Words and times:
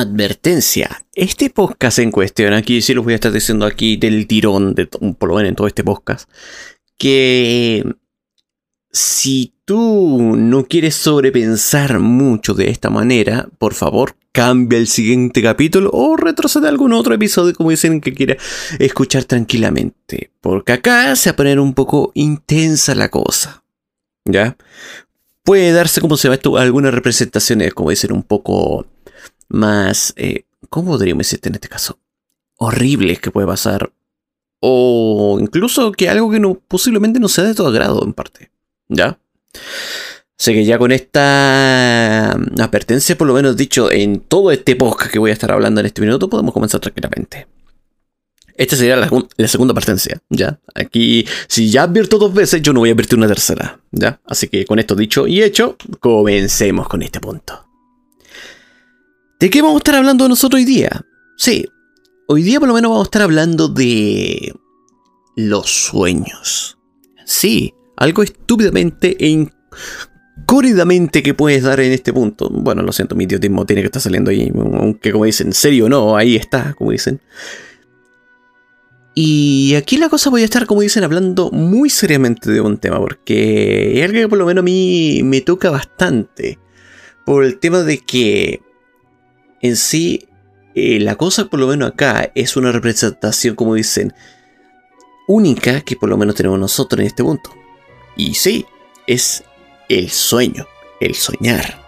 Advertencia. 0.00 1.04
Este 1.14 1.50
podcast 1.50 1.98
en 1.98 2.10
cuestión, 2.10 2.52
aquí 2.52 2.82
sí 2.82 2.92
los 2.94 3.04
voy 3.04 3.14
a 3.14 3.16
estar 3.16 3.32
diciendo 3.32 3.66
aquí 3.66 3.96
del 3.96 4.26
tirón, 4.26 4.74
de, 4.74 4.86
por 4.86 5.28
lo 5.28 5.36
menos 5.36 5.48
en 5.48 5.56
todo 5.56 5.66
este 5.66 5.84
podcast, 5.84 6.28
que 6.98 7.84
si 8.90 9.54
tú 9.64 10.34
no 10.36 10.64
quieres 10.64 10.94
sobrepensar 10.94 11.98
mucho 11.98 12.54
de 12.54 12.70
esta 12.70 12.90
manera, 12.90 13.48
por 13.58 13.74
favor, 13.74 14.16
cambia 14.32 14.78
el 14.78 14.86
siguiente 14.86 15.42
capítulo 15.42 15.90
o 15.92 16.16
retrocede 16.16 16.68
algún 16.68 16.92
otro 16.92 17.14
episodio, 17.14 17.54
como 17.54 17.70
dicen 17.70 18.00
que 18.00 18.12
quiera 18.12 18.36
escuchar 18.78 19.24
tranquilamente. 19.24 20.30
Porque 20.40 20.72
acá 20.72 21.16
se 21.16 21.30
va 21.30 21.32
a 21.32 21.36
poner 21.36 21.58
un 21.58 21.74
poco 21.74 22.12
intensa 22.14 22.94
la 22.94 23.08
cosa. 23.08 23.64
¿Ya? 24.24 24.56
Puede 25.42 25.72
darse, 25.72 26.00
como 26.00 26.16
se 26.16 26.28
va 26.28 26.34
esto, 26.34 26.56
algunas 26.56 26.92
representaciones, 26.92 27.72
como 27.72 27.90
dicen, 27.90 28.12
un 28.12 28.22
poco 28.22 28.86
más, 29.48 30.12
eh, 30.16 30.44
¿cómo 30.68 30.92
podríamos 30.92 31.26
decirte 31.26 31.48
en 31.48 31.56
este 31.56 31.68
caso? 31.68 31.98
Horribles 32.56 33.20
que 33.20 33.30
puede 33.30 33.46
pasar. 33.46 33.92
O 34.60 35.38
incluso 35.40 35.92
que 35.92 36.08
algo 36.08 36.30
que 36.30 36.40
no, 36.40 36.54
posiblemente 36.54 37.20
no 37.20 37.28
sea 37.28 37.44
de 37.44 37.54
todo 37.54 37.68
agrado 37.68 38.02
en 38.04 38.12
parte. 38.12 38.50
¿Ya? 38.88 39.18
Así 40.38 40.52
que 40.52 40.64
ya 40.64 40.78
con 40.78 40.92
esta 40.92 42.32
advertencia, 42.32 43.16
por 43.16 43.26
lo 43.26 43.34
menos 43.34 43.56
dicho 43.56 43.90
en 43.90 44.20
todo 44.20 44.50
este 44.50 44.76
podcast 44.76 45.10
que 45.10 45.18
voy 45.18 45.30
a 45.30 45.32
estar 45.32 45.50
hablando 45.50 45.80
en 45.80 45.86
este 45.86 46.02
minuto, 46.02 46.28
podemos 46.28 46.52
comenzar 46.52 46.80
tranquilamente. 46.80 47.46
Esta 48.54 48.76
sería 48.76 48.96
la, 48.96 49.10
la, 49.36 49.48
segunda 49.48 49.72
advertencia, 49.72 50.18
¿ya? 50.30 50.58
Aquí, 50.74 51.26
si 51.46 51.70
ya 51.70 51.82
advierto 51.82 52.18
dos 52.18 52.32
veces, 52.32 52.62
yo 52.62 52.72
no 52.72 52.80
voy 52.80 52.88
a 52.88 52.92
advertir 52.92 53.18
una 53.18 53.28
tercera, 53.28 53.80
¿ya? 53.90 54.20
Así 54.24 54.48
que 54.48 54.64
con 54.64 54.78
esto 54.78 54.94
dicho 54.94 55.26
y 55.26 55.42
hecho, 55.42 55.76
comencemos 56.00 56.88
con 56.88 57.02
este 57.02 57.20
punto. 57.20 57.66
¿De 59.38 59.50
qué 59.50 59.60
vamos 59.60 59.76
a 59.76 59.78
estar 59.78 59.94
hablando 59.96 60.28
nosotros 60.28 60.60
hoy 60.60 60.64
día? 60.64 61.04
Sí, 61.36 61.66
hoy 62.26 62.42
día 62.42 62.58
por 62.58 62.68
lo 62.68 62.74
menos 62.74 62.90
vamos 62.90 63.04
a 63.04 63.08
estar 63.08 63.22
hablando 63.22 63.68
de 63.68 64.54
los 65.36 65.70
sueños. 65.70 66.78
Sí, 67.26 67.74
algo 67.98 68.22
estúpidamente 68.22 69.14
e 69.20 69.28
incorridamente 69.28 71.22
que 71.22 71.34
puedes 71.34 71.64
dar 71.64 71.80
en 71.80 71.92
este 71.92 72.14
punto. 72.14 72.48
Bueno, 72.48 72.80
lo 72.80 72.92
siento, 72.92 73.14
mi 73.14 73.24
idiotismo 73.24 73.66
tiene 73.66 73.82
que 73.82 73.86
estar 73.86 74.00
saliendo 74.00 74.30
ahí, 74.30 74.50
aunque 74.54 75.12
como 75.12 75.26
dicen, 75.26 75.52
serio 75.52 75.84
o 75.84 75.88
no, 75.90 76.16
ahí 76.16 76.36
está, 76.36 76.72
como 76.72 76.92
dicen. 76.92 77.20
Y 79.14 79.74
aquí 79.74 79.98
la 79.98 80.08
cosa 80.08 80.30
voy 80.30 80.42
a 80.42 80.44
estar, 80.46 80.64
como 80.64 80.80
dicen, 80.80 81.04
hablando 81.04 81.50
muy 81.50 81.90
seriamente 81.90 82.50
de 82.50 82.62
un 82.62 82.78
tema, 82.78 82.98
porque 82.98 83.98
es 83.98 84.04
algo 84.04 84.18
que 84.18 84.28
por 84.28 84.38
lo 84.38 84.46
menos 84.46 84.62
a 84.62 84.64
mí 84.64 85.20
me 85.24 85.42
toca 85.42 85.68
bastante. 85.68 86.58
Por 87.26 87.44
el 87.44 87.58
tema 87.58 87.82
de 87.82 87.98
que 87.98 88.62
en 89.66 89.76
sí, 89.76 90.28
eh, 90.74 91.00
la 91.00 91.16
cosa 91.16 91.46
por 91.46 91.60
lo 91.60 91.66
menos 91.66 91.90
acá 91.90 92.30
es 92.34 92.56
una 92.56 92.72
representación, 92.72 93.54
como 93.54 93.74
dicen, 93.74 94.12
única 95.26 95.80
que 95.80 95.96
por 95.96 96.08
lo 96.08 96.16
menos 96.16 96.34
tenemos 96.34 96.58
nosotros 96.58 97.00
en 97.00 97.06
este 97.06 97.22
punto. 97.22 97.50
Y 98.16 98.34
sí, 98.34 98.66
es 99.06 99.44
el 99.88 100.10
sueño, 100.10 100.66
el 101.00 101.14
soñar, 101.14 101.82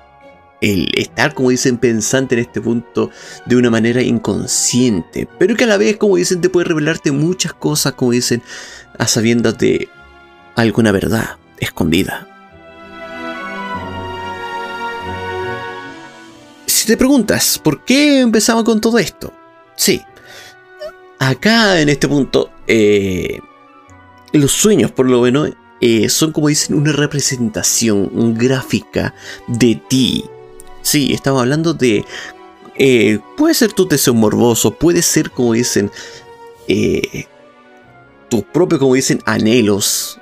el 0.61 0.91
estar, 0.95 1.35
como 1.35 1.51
dicen, 1.51 1.79
pensante 1.79 2.35
en 2.35 2.41
este 2.41 2.61
punto 2.61 3.11
de 3.47 3.57
una 3.57 3.71
manera 3.71 4.03
inconsciente, 4.03 5.29
pero 5.39 5.57
que 5.57 5.65
a 5.65 5.69
la 5.69 5.77
vez, 5.77 5.97
como 5.97 6.17
dicen, 6.17 6.41
te 6.41 6.51
puede 6.51 6.67
revelarte 6.67 7.13
muchas 7.13 7.53
cosas, 7.53 7.95
como 7.95 8.13
dicen, 8.13 8.43
a 8.99 9.07
sabiendas 9.07 9.59
de 9.59 9.89
alguna 10.57 10.93
verdad 10.93 11.37
escondida. 11.61 12.38
Te 16.89 16.97
preguntas, 16.97 17.61
¿por 17.63 17.85
qué 17.85 18.21
empezamos 18.21 18.65
con 18.65 18.81
todo 18.81 18.99
esto? 18.99 19.31
Sí, 19.77 20.01
acá 21.19 21.83
en 21.83 21.91
este 21.91 22.09
punto, 22.09 22.51
eh, 22.67 23.41
los 24.33 24.53
sueños 24.53 24.91
por 24.93 25.05
lo 25.05 25.21
menos 25.21 25.51
eh, 25.83 26.09
son 26.09 26.33
como 26.33 26.49
dicen 26.49 26.77
una 26.77 26.93
representación 26.93 28.35
gráfica 28.39 29.15
de 29.49 29.75
ti. 29.91 30.25
Sí, 30.81 31.13
estamos 31.13 31.43
hablando 31.43 31.75
de... 31.75 32.07
Eh, 32.77 33.19
puede 33.37 33.53
ser 33.53 33.75
tu 33.75 33.87
deseo 33.87 34.15
morboso, 34.15 34.71
puede 34.71 35.03
ser 35.03 35.31
como 35.31 35.53
dicen... 35.53 35.91
tus 38.31 38.45
propios, 38.45 38.79
como 38.79 38.95
dicen, 38.95 39.21
anhelos. 39.27 40.19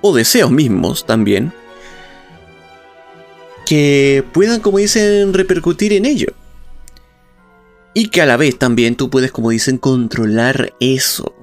O 0.00 0.14
deseos 0.14 0.52
mismos 0.52 1.04
también 1.04 1.52
que 3.66 4.24
puedan, 4.32 4.60
como 4.60 4.78
dicen, 4.78 5.32
repercutir 5.32 5.92
en 5.92 6.04
ello. 6.04 6.32
Y 7.94 8.08
que 8.08 8.22
a 8.22 8.26
la 8.26 8.36
vez 8.36 8.58
también 8.58 8.96
tú 8.96 9.10
puedes, 9.10 9.32
como 9.32 9.50
dicen, 9.50 9.78
controlar 9.78 10.72
eso. 10.80 11.34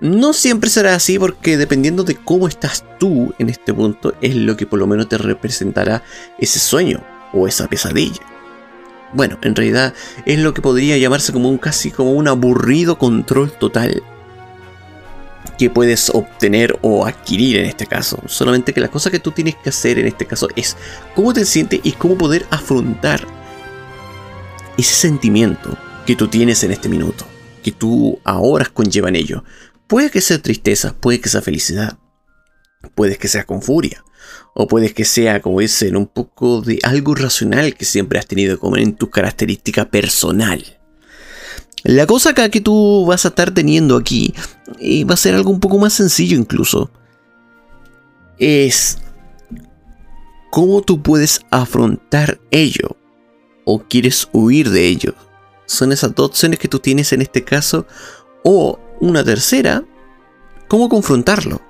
No 0.00 0.32
siempre 0.32 0.68
será 0.68 0.96
así 0.96 1.16
porque 1.16 1.56
dependiendo 1.56 2.02
de 2.02 2.16
cómo 2.16 2.48
estás 2.48 2.84
tú 2.98 3.32
en 3.38 3.48
este 3.48 3.72
punto 3.72 4.14
es 4.20 4.34
lo 4.34 4.56
que 4.56 4.66
por 4.66 4.80
lo 4.80 4.88
menos 4.88 5.08
te 5.08 5.16
representará 5.16 6.02
ese 6.40 6.58
sueño 6.58 7.04
o 7.32 7.46
esa 7.46 7.68
pesadilla. 7.68 8.20
Bueno, 9.12 9.38
en 9.42 9.54
realidad 9.54 9.94
es 10.26 10.40
lo 10.40 10.54
que 10.54 10.62
podría 10.62 10.98
llamarse 10.98 11.32
como 11.32 11.48
un 11.48 11.58
casi 11.58 11.92
como 11.92 12.14
un 12.14 12.26
aburrido 12.26 12.98
control 12.98 13.52
total 13.52 14.02
que 15.62 15.70
puedes 15.70 16.10
obtener 16.10 16.76
o 16.82 17.06
adquirir 17.06 17.56
en 17.56 17.66
este 17.66 17.86
caso. 17.86 18.20
Solamente 18.26 18.72
que 18.72 18.80
la 18.80 18.90
cosa 18.90 19.12
que 19.12 19.20
tú 19.20 19.30
tienes 19.30 19.54
que 19.54 19.68
hacer 19.68 19.96
en 19.96 20.08
este 20.08 20.26
caso 20.26 20.48
es 20.56 20.76
cómo 21.14 21.32
te 21.32 21.44
sientes 21.44 21.78
y 21.84 21.92
cómo 21.92 22.18
poder 22.18 22.44
afrontar 22.50 23.24
ese 24.76 24.92
sentimiento 24.92 25.78
que 26.04 26.16
tú 26.16 26.26
tienes 26.26 26.64
en 26.64 26.72
este 26.72 26.88
minuto, 26.88 27.24
que 27.62 27.70
tú 27.70 28.18
ahora 28.24 28.64
conlleva 28.64 29.08
en 29.08 29.14
ello. 29.14 29.44
Puede 29.86 30.10
que 30.10 30.20
sea 30.20 30.42
tristeza, 30.42 30.96
puede 30.98 31.20
que 31.20 31.28
sea 31.28 31.42
felicidad, 31.42 31.96
puede 32.96 33.16
que 33.16 33.28
sea 33.28 33.44
con 33.44 33.62
furia, 33.62 34.04
o 34.54 34.66
puede 34.66 34.92
que 34.92 35.04
sea, 35.04 35.40
como 35.40 35.60
dicen, 35.60 35.94
un 35.94 36.08
poco 36.08 36.60
de 36.60 36.80
algo 36.82 37.14
racional 37.14 37.76
que 37.76 37.84
siempre 37.84 38.18
has 38.18 38.26
tenido 38.26 38.58
como 38.58 38.78
en 38.78 38.96
tu 38.96 39.10
característica 39.10 39.88
personal. 39.88 40.81
La 41.84 42.06
cosa 42.06 42.30
acá 42.30 42.48
que 42.48 42.60
tú 42.60 43.04
vas 43.06 43.24
a 43.24 43.28
estar 43.28 43.50
teniendo 43.50 43.96
aquí 43.96 44.34
y 44.78 45.04
va 45.04 45.14
a 45.14 45.18
ser 45.18 45.34
algo 45.34 45.50
un 45.50 45.60
poco 45.60 45.78
más 45.78 45.92
sencillo 45.92 46.38
incluso. 46.38 46.90
Es 48.38 48.98
cómo 50.50 50.82
tú 50.82 51.02
puedes 51.02 51.40
afrontar 51.50 52.40
ello 52.50 52.96
o 53.64 53.82
quieres 53.82 54.28
huir 54.32 54.70
de 54.70 54.86
ello. 54.86 55.14
Son 55.66 55.90
esas 55.90 56.14
dos 56.14 56.30
opciones 56.30 56.58
que 56.58 56.68
tú 56.68 56.78
tienes 56.78 57.12
en 57.12 57.22
este 57.22 57.42
caso. 57.42 57.86
O 58.44 58.78
una 59.00 59.24
tercera, 59.24 59.84
cómo 60.68 60.88
confrontarlo. 60.88 61.60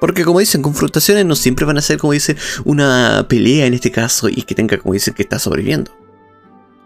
Porque 0.00 0.24
como 0.24 0.40
dicen, 0.40 0.60
confrontaciones 0.60 1.24
no 1.24 1.36
siempre 1.36 1.64
van 1.64 1.78
a 1.78 1.82
ser, 1.82 1.98
como 1.98 2.12
dicen, 2.12 2.36
una 2.64 3.26
pelea 3.28 3.64
en 3.64 3.74
este 3.74 3.90
caso 3.90 4.28
y 4.28 4.42
que 4.42 4.54
tenga, 4.54 4.76
como 4.78 4.92
dicen, 4.92 5.14
que 5.14 5.22
está 5.22 5.38
sobreviviendo 5.38 6.03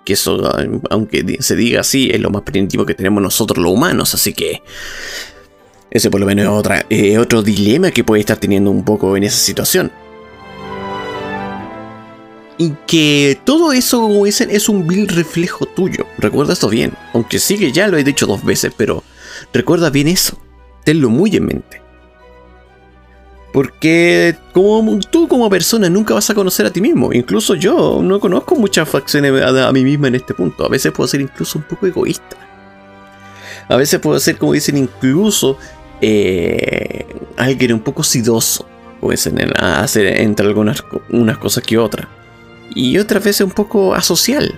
que 0.09 0.15
eso, 0.15 0.51
aunque 0.89 1.37
se 1.41 1.55
diga 1.55 1.83
así, 1.83 2.09
es 2.11 2.19
lo 2.19 2.31
más 2.31 2.41
primitivo 2.41 2.87
que 2.87 2.95
tenemos 2.95 3.23
nosotros 3.23 3.63
los 3.63 3.71
humanos, 3.71 4.15
así 4.15 4.33
que 4.33 4.63
Ese 5.91 6.11
por 6.11 6.19
lo 6.19 6.25
menos 6.25 6.47
es 6.47 6.51
otra, 6.51 6.87
eh, 6.89 7.19
otro 7.19 7.43
dilema 7.43 7.91
que 7.91 8.05
puede 8.05 8.21
estar 8.21 8.39
teniendo 8.39 8.71
un 8.71 8.85
poco 8.87 9.19
en 9.19 9.25
esa 9.25 9.37
situación. 9.37 9.93
Y 12.57 12.73
que 12.87 13.39
todo 13.45 13.73
eso, 13.73 14.25
es 14.25 14.69
un 14.71 14.87
vil 14.87 15.09
reflejo 15.09 15.67
tuyo. 15.67 16.07
Recuerda 16.17 16.55
esto 16.55 16.71
bien. 16.71 16.93
Aunque 17.13 17.39
sí 17.39 17.59
que 17.59 17.71
ya 17.71 17.87
lo 17.87 17.99
he 17.99 18.03
dicho 18.03 18.25
dos 18.27 18.43
veces, 18.43 18.73
pero 18.77 19.05
recuerda 19.53 19.91
bien 19.91 20.09
eso. 20.09 20.39
Tenlo 20.85 21.11
muy 21.11 21.37
en 21.37 21.45
mente. 21.45 21.78
Porque 23.53 24.37
como 24.53 24.99
tú 24.99 25.27
como 25.27 25.49
persona 25.49 25.89
nunca 25.89 26.15
vas 26.15 26.29
a 26.29 26.35
conocer 26.35 26.67
a 26.67 26.71
ti 26.71 26.81
mismo. 26.81 27.13
Incluso 27.13 27.55
yo 27.55 28.01
no 28.03 28.21
conozco 28.21 28.55
muchas 28.55 28.89
facciones 28.89 29.43
a, 29.43 29.73
mí 29.73 29.85
misma 29.85 30.09
en 30.09 30.17
este 30.17 30.35
punto. 30.35 30.65
A 30.65 30.69
veces 30.69 30.93
puedo 30.93 31.09
ser 31.09 31.21
incluso 31.21 31.59
un 31.59 31.65
poco 31.65 31.87
egoísta. 31.87 32.37
A 33.69 33.77
veces 33.77 34.01
puedo 34.01 34.19
ser, 34.21 34.37
como 34.37 34.53
dicen, 34.53 34.77
incluso 34.77 35.59
eh, 36.01 37.07
alguien 37.37 37.73
un 37.73 37.81
poco 37.81 38.03
sidoso. 38.03 38.67
Puede 39.01 39.19
hacer 39.59 40.07
entre 40.21 40.47
algunas 40.47 40.83
unas 41.11 41.39
cosas 41.39 41.65
que 41.65 41.79
otras. 41.79 42.07
Y 42.75 42.99
otras 42.99 43.25
veces 43.25 43.43
un 43.43 43.53
poco 43.53 43.95
asocial. 43.95 44.55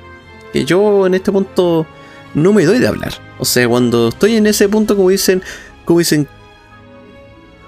Que 0.52 0.64
yo 0.64 1.06
en 1.06 1.14
este 1.14 1.30
punto 1.30 1.86
no 2.34 2.52
me 2.52 2.64
doy 2.64 2.78
de 2.78 2.88
hablar. 2.88 3.14
O 3.38 3.44
sea, 3.44 3.68
cuando 3.68 4.08
estoy 4.08 4.36
en 4.36 4.46
ese 4.46 4.68
punto, 4.68 4.96
como 4.96 5.10
dicen, 5.10 5.42
como 5.84 6.00
dicen, 6.00 6.28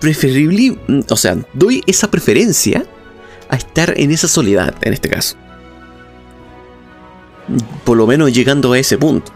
preferible, 0.03 0.77
o 1.09 1.17
sea, 1.17 1.39
doy 1.55 1.81
esa 1.87 2.11
preferencia 2.11 2.85
a 3.49 3.55
estar 3.55 3.95
en 3.97 4.11
esa 4.11 4.27
soledad, 4.27 4.75
en 4.83 4.95
este 4.95 5.09
caso. 5.09 5.37
Por 7.85 7.97
lo 7.97 8.07
menos 8.09 8.33
llegando 8.35 8.73
a 8.73 8.79
ese 8.81 8.99
punto. 8.99 9.33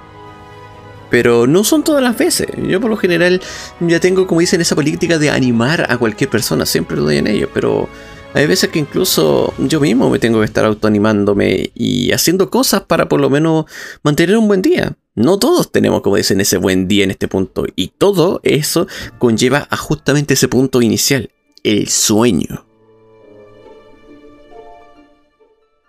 Pero 1.09 1.47
no 1.47 1.63
son 1.63 1.85
todas 1.85 2.03
las 2.03 2.19
veces. 2.19 2.49
Yo 2.69 2.81
por 2.81 2.91
lo 2.91 2.97
general 2.97 3.41
ya 3.79 4.01
tengo, 4.01 4.27
como 4.27 4.41
dicen, 4.41 4.61
esa 4.61 4.75
política 4.75 5.19
de 5.19 5.31
animar 5.31 5.87
a 5.89 5.99
cualquier 5.99 6.31
persona. 6.31 6.67
Siempre 6.67 6.97
lo 6.97 7.05
doy 7.05 7.19
en 7.19 7.29
ello. 7.29 7.49
Pero 7.55 7.89
hay 8.35 8.49
veces 8.49 8.71
que 8.71 8.81
incluso 8.81 9.55
yo 9.59 9.79
mismo 9.79 10.11
me 10.11 10.19
tengo 10.19 10.41
que 10.41 10.47
estar 10.47 10.65
autoanimándome 10.65 11.71
y 11.75 12.11
haciendo 12.11 12.51
cosas 12.51 12.83
para 12.83 13.09
por 13.09 13.21
lo 13.21 13.31
menos 13.31 13.67
mantener 14.03 14.37
un 14.37 14.49
buen 14.49 14.63
día. 14.63 14.97
No 15.17 15.39
todos 15.39 15.73
tenemos, 15.73 16.03
como 16.03 16.17
dicen, 16.17 16.43
ese 16.43 16.59
buen 16.59 16.89
día 16.89 17.03
en 17.03 17.11
este 17.11 17.27
punto. 17.27 17.65
Y 17.75 17.89
todo 17.89 18.41
eso 18.43 18.87
conlleva 19.19 19.67
a 19.71 19.77
justamente 19.79 20.35
ese 20.35 20.47
punto 20.47 20.83
inicial, 20.83 21.31
el 21.65 21.89
sueño. 21.89 22.67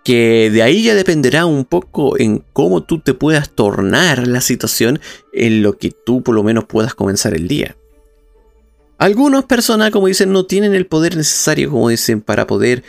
Que 0.02 0.50
de 0.50 0.62
ahí 0.62 0.82
ya 0.82 0.94
dependerá 0.94 1.44
un 1.44 1.66
poco 1.66 2.18
en 2.18 2.42
cómo 2.54 2.82
tú 2.84 3.00
te 3.00 3.12
puedas 3.12 3.50
tornar 3.50 4.26
la 4.26 4.40
situación 4.40 4.98
en 5.34 5.62
lo 5.62 5.76
que 5.76 5.90
tú 5.90 6.22
por 6.22 6.34
lo 6.34 6.42
menos 6.42 6.64
puedas 6.64 6.94
comenzar 6.94 7.34
el 7.34 7.48
día. 7.48 7.76
Algunas 8.96 9.44
personas, 9.44 9.90
como 9.90 10.06
dicen, 10.06 10.32
no 10.32 10.46
tienen 10.46 10.74
el 10.74 10.86
poder 10.86 11.18
necesario, 11.18 11.70
como 11.70 11.90
dicen, 11.90 12.22
para 12.22 12.46
poder 12.46 12.82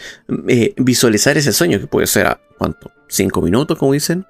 eh, 0.48 0.74
visualizar 0.78 1.38
ese 1.38 1.52
sueño, 1.52 1.82
que 1.82 1.88
puede 1.88 2.08
ser 2.08 2.28
a, 2.28 2.42
¿cuánto? 2.58 2.90
¿Cinco 3.10 3.42
minutos, 3.42 3.78
como 3.78 3.92
dicen? 3.92 4.26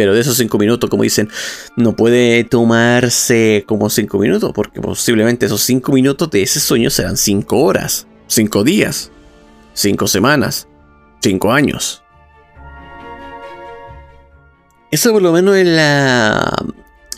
Pero 0.00 0.14
de 0.14 0.20
esos 0.22 0.38
5 0.38 0.56
minutos, 0.56 0.88
como 0.88 1.02
dicen, 1.02 1.28
no 1.76 1.94
puede 1.94 2.42
tomarse 2.44 3.64
como 3.66 3.90
5 3.90 4.18
minutos, 4.18 4.50
porque 4.54 4.80
posiblemente 4.80 5.44
esos 5.44 5.60
5 5.60 5.92
minutos 5.92 6.30
de 6.30 6.40
ese 6.40 6.58
sueño 6.58 6.88
serán 6.88 7.18
5 7.18 7.58
horas, 7.58 8.06
5 8.26 8.64
días, 8.64 9.12
5 9.74 10.06
semanas, 10.06 10.68
5 11.20 11.52
años. 11.52 12.02
Eso 14.90 15.12
por 15.12 15.20
lo 15.20 15.32
menos 15.32 15.54
es 15.56 15.66
la. 15.66 16.50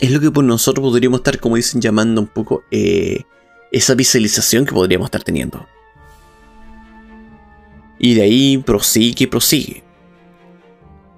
Es 0.00 0.10
lo 0.10 0.18
que 0.18 0.32
por 0.32 0.42
nosotros 0.42 0.82
podríamos 0.82 1.20
estar, 1.20 1.38
como 1.38 1.54
dicen, 1.54 1.80
llamando 1.80 2.20
un 2.20 2.26
poco 2.26 2.64
eh, 2.72 3.22
esa 3.70 3.94
visualización 3.94 4.66
que 4.66 4.72
podríamos 4.72 5.06
estar 5.06 5.22
teniendo. 5.22 5.68
Y 8.00 8.14
de 8.14 8.22
ahí 8.22 8.58
prosigue 8.58 9.22
y 9.22 9.26
prosigue. 9.28 9.84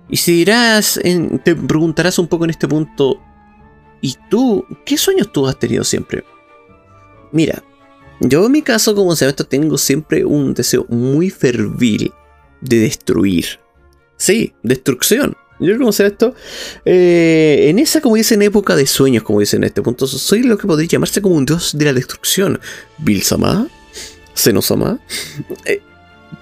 Y 0.08 0.16
si 0.16 0.32
dirás, 0.32 1.00
te 1.44 1.54
preguntarás 1.54 2.18
un 2.18 2.28
poco 2.28 2.44
en 2.44 2.50
este 2.50 2.68
punto, 2.68 3.20
¿y 4.00 4.16
tú 4.28 4.64
qué 4.84 4.96
sueños 4.96 5.32
tú 5.32 5.46
has 5.46 5.58
tenido 5.58 5.82
siempre? 5.84 6.24
Mira, 7.32 7.64
yo 8.20 8.46
en 8.46 8.52
mi 8.52 8.62
caso 8.62 8.94
como 8.94 9.16
se 9.16 9.28
esto 9.28 9.46
tengo 9.46 9.78
siempre 9.78 10.24
un 10.24 10.54
deseo 10.54 10.86
muy 10.88 11.30
fervil 11.30 12.12
de 12.60 12.78
destruir. 12.78 13.60
Sí, 14.16 14.54
destrucción. 14.62 15.36
Yo 15.60 15.78
como 15.78 15.90
esto, 15.90 16.34
eh, 16.84 17.66
en 17.68 17.78
esa 17.78 18.00
como 18.00 18.16
dicen 18.16 18.42
época 18.42 18.74
de 18.74 18.86
sueños, 18.86 19.22
como 19.22 19.40
dicen 19.40 19.62
en 19.62 19.68
este 19.68 19.82
punto, 19.82 20.06
soy 20.06 20.42
lo 20.42 20.58
que 20.58 20.66
podría 20.66 20.88
llamarse 20.88 21.22
como 21.22 21.36
un 21.36 21.46
dios 21.46 21.76
de 21.78 21.84
la 21.84 21.92
destrucción. 21.92 22.60
Bilsama, 22.98 23.68
Senosama, 24.34 24.98
eh, 25.64 25.80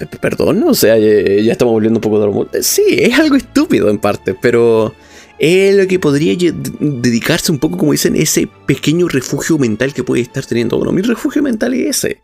Perdón, 0.07 0.65
o 0.67 0.75
sea, 0.75 0.99
ya, 0.99 1.53
estamos 1.53 1.73
volviendo 1.73 1.99
un 1.99 2.03
poco 2.03 2.45
de 2.47 2.63
Sí, 2.63 2.83
es 2.89 3.19
algo 3.19 3.37
estúpido 3.37 3.91
en 3.91 3.99
parte, 3.99 4.35
pero 4.35 4.95
es 5.39 5.75
lo 5.75 5.87
que 5.87 5.99
podría 5.99 6.37
dedicarse 6.81 7.51
un 7.51 7.59
poco, 7.59 7.77
como 7.77 7.93
dicen, 7.93 8.17
ese 8.17 8.49
pequeño 8.67 9.09
refugio 9.09 9.59
mental 9.59 9.93
que 9.93 10.05
puede 10.05 10.23
estar 10.23 10.45
teniendo 10.45 10.79
uno. 10.79 10.93
Mi 10.93 11.03
refugio 11.03 11.43
mental 11.43 11.75
es 11.75 12.05
ese. 12.05 12.21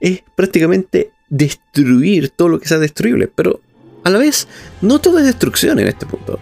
Es 0.00 0.22
prácticamente 0.34 1.10
destruir 1.28 2.30
todo 2.30 2.48
lo 2.48 2.60
que 2.60 2.68
sea 2.68 2.78
destruible, 2.78 3.28
pero 3.28 3.60
a 4.04 4.10
la 4.10 4.18
vez, 4.18 4.46
no 4.82 5.00
todo 5.00 5.18
es 5.18 5.24
destrucción 5.24 5.78
en 5.78 5.88
este 5.88 6.06
punto. 6.06 6.38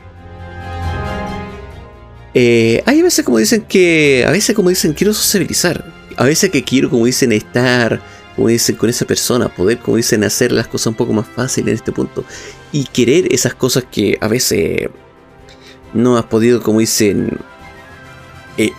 Eh, 2.34 2.82
hay 2.84 3.00
veces 3.00 3.24
como 3.24 3.38
dicen 3.38 3.62
que, 3.62 4.24
a 4.26 4.30
veces 4.30 4.54
como 4.56 4.68
dicen, 4.68 4.92
quiero 4.92 5.14
sociabilizar. 5.14 5.92
A 6.16 6.24
veces 6.24 6.50
que 6.50 6.64
quiero, 6.64 6.90
como 6.90 7.06
dicen, 7.06 7.32
estar 7.32 8.00
como 8.34 8.48
dicen, 8.48 8.76
con 8.76 8.90
esa 8.90 9.04
persona, 9.04 9.48
poder, 9.48 9.78
como 9.78 9.96
dicen, 9.96 10.24
hacer 10.24 10.52
las 10.52 10.66
cosas 10.66 10.88
un 10.88 10.94
poco 10.94 11.12
más 11.12 11.26
fáciles 11.26 11.68
en 11.68 11.74
este 11.74 11.92
punto. 11.92 12.24
Y 12.72 12.84
querer 12.84 13.32
esas 13.32 13.54
cosas 13.54 13.84
que 13.90 14.18
a 14.20 14.28
veces 14.28 14.88
no 15.92 16.18
has 16.18 16.24
podido, 16.24 16.60
como 16.62 16.80
dicen, 16.80 17.38
eh, 18.58 18.72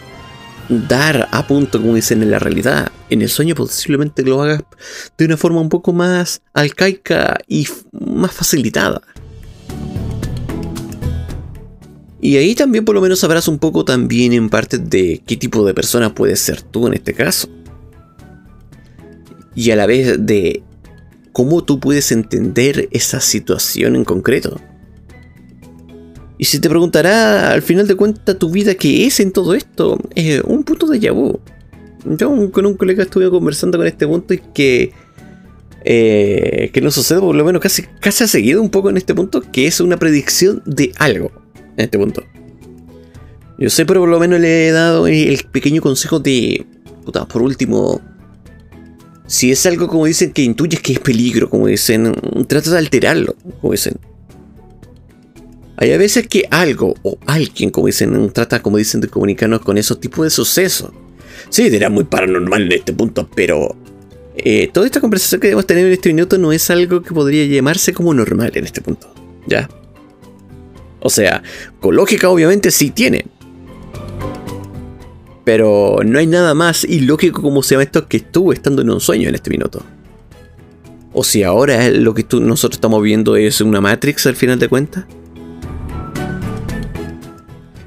dar 0.67 1.29
a 1.31 1.47
punto, 1.47 1.79
como 1.81 1.95
dicen, 1.95 2.21
en 2.21 2.31
la 2.31 2.39
realidad. 2.39 2.91
En 3.09 3.21
el 3.21 3.29
sueño 3.29 3.55
posiblemente 3.55 4.23
lo 4.23 4.41
hagas 4.41 4.63
de 5.17 5.25
una 5.25 5.37
forma 5.37 5.61
un 5.61 5.69
poco 5.69 5.93
más 5.93 6.41
alcaica 6.53 7.37
y 7.47 7.67
más 7.91 8.33
facilitada. 8.33 9.01
Y 12.19 12.37
ahí 12.37 12.55
también 12.55 12.83
por 12.83 12.95
lo 12.95 13.01
menos 13.01 13.19
sabrás 13.19 13.47
un 13.47 13.59
poco 13.59 13.85
también 13.85 14.33
en 14.33 14.49
parte 14.49 14.79
de 14.79 15.21
qué 15.27 15.37
tipo 15.37 15.63
de 15.63 15.75
persona 15.75 16.15
puedes 16.15 16.39
ser 16.39 16.61
tú 16.63 16.87
en 16.87 16.95
este 16.95 17.13
caso 17.13 17.47
y 19.55 19.71
a 19.71 19.75
la 19.75 19.85
vez 19.85 20.25
de 20.25 20.63
cómo 21.31 21.63
tú 21.63 21.79
puedes 21.79 22.11
entender 22.11 22.87
esa 22.91 23.19
situación 23.19 23.95
en 23.95 24.05
concreto. 24.05 24.59
Y 26.37 26.45
si 26.45 26.59
te 26.59 26.69
preguntará 26.69 27.51
al 27.51 27.61
final 27.61 27.87
de 27.87 27.95
cuentas 27.95 28.37
tu 28.37 28.49
vida 28.49 28.75
qué 28.75 29.05
es 29.05 29.19
en 29.19 29.31
todo 29.31 29.53
esto, 29.53 29.97
es 30.15 30.41
un 30.41 30.63
punto 30.63 30.87
de 30.87 31.09
vu. 31.11 31.39
Yo 32.05 32.51
con 32.51 32.65
un 32.65 32.75
colega 32.75 33.03
estuve 33.03 33.29
conversando 33.29 33.77
con 33.77 33.87
este 33.87 34.05
punto 34.05 34.33
y 34.33 34.39
que 34.53 34.93
eh, 35.87 36.71
que 36.73 36.81
no 36.81 36.89
sucede 36.89 37.19
por 37.19 37.35
lo 37.35 37.45
menos 37.45 37.61
casi, 37.61 37.83
casi 37.99 38.23
ha 38.23 38.27
seguido 38.27 38.59
un 38.59 38.71
poco 38.71 38.89
en 38.89 38.97
este 38.97 39.13
punto, 39.13 39.41
que 39.41 39.67
es 39.67 39.79
una 39.79 39.97
predicción 39.97 40.63
de 40.65 40.91
algo 40.97 41.31
en 41.77 41.85
este 41.85 41.99
punto. 41.99 42.23
Yo 43.59 43.69
sé, 43.69 43.85
pero 43.85 44.01
por 44.01 44.09
lo 44.09 44.19
menos 44.19 44.39
le 44.39 44.67
he 44.67 44.71
dado 44.71 45.05
el 45.05 45.43
pequeño 45.51 45.81
consejo 45.83 46.19
de, 46.19 46.65
puta, 47.05 47.25
por 47.27 47.43
último, 47.43 48.01
si 49.27 49.51
es 49.51 49.65
algo 49.65 49.87
como 49.87 50.05
dicen 50.05 50.31
que 50.31 50.43
intuyes 50.43 50.81
que 50.81 50.93
es 50.93 50.99
peligro, 50.99 51.49
como 51.49 51.67
dicen, 51.67 52.13
trata 52.47 52.71
de 52.71 52.77
alterarlo, 52.77 53.35
como 53.61 53.71
dicen. 53.71 53.95
Hay 55.77 55.91
a 55.91 55.97
veces 55.97 56.27
que 56.27 56.47
algo 56.51 56.95
o 57.03 57.17
alguien, 57.25 57.69
como 57.69 57.87
dicen, 57.87 58.31
trata, 58.31 58.61
como 58.61 58.77
dicen, 58.77 59.01
de 59.01 59.07
comunicarnos 59.07 59.61
con 59.61 59.77
esos 59.77 59.99
tipos 59.99 60.25
de 60.25 60.29
sucesos. 60.29 60.91
Sí, 61.49 61.63
era 61.63 61.89
muy 61.89 62.05
paranormal 62.05 62.63
en 62.63 62.71
este 62.71 62.93
punto, 62.93 63.29
pero 63.35 63.75
eh, 64.37 64.69
toda 64.71 64.85
esta 64.85 65.01
conversación 65.01 65.41
que 65.41 65.47
debemos 65.47 65.67
tener 65.67 65.85
en 65.85 65.93
este 65.93 66.09
minuto 66.09 66.37
no 66.37 66.51
es 66.51 66.69
algo 66.69 67.01
que 67.01 67.13
podría 67.13 67.45
llamarse 67.45 67.93
como 67.93 68.13
normal 68.13 68.51
en 68.55 68.63
este 68.63 68.81
punto. 68.81 69.13
¿Ya? 69.47 69.69
O 71.01 71.09
sea, 71.09 71.43
con 71.79 71.95
lógica 71.95 72.29
obviamente 72.29 72.71
sí 72.71 72.89
tiene, 72.89 73.25
pero 75.45 75.99
no 76.03 76.19
hay 76.19 76.27
nada 76.27 76.53
más 76.55 76.83
ilógico 76.83 77.41
como 77.41 77.63
se 77.63 77.75
llama 77.75 77.83
esto 77.83 78.07
que 78.07 78.17
estuvo 78.17 78.51
estando 78.51 78.81
en 78.81 78.89
un 78.89 78.99
sueño 78.99 79.29
en 79.29 79.35
este 79.35 79.51
minuto. 79.51 79.81
O 81.13 81.23
si 81.23 81.43
ahora 81.43 81.89
lo 81.91 82.13
que 82.13 82.25
nosotros 82.41 82.77
estamos 82.77 83.01
viendo 83.01 83.37
es 83.37 83.61
una 83.61 83.79
Matrix 83.79 84.25
al 84.25 84.35
final 84.35 84.59
de 84.59 84.67
cuentas. 84.67 85.05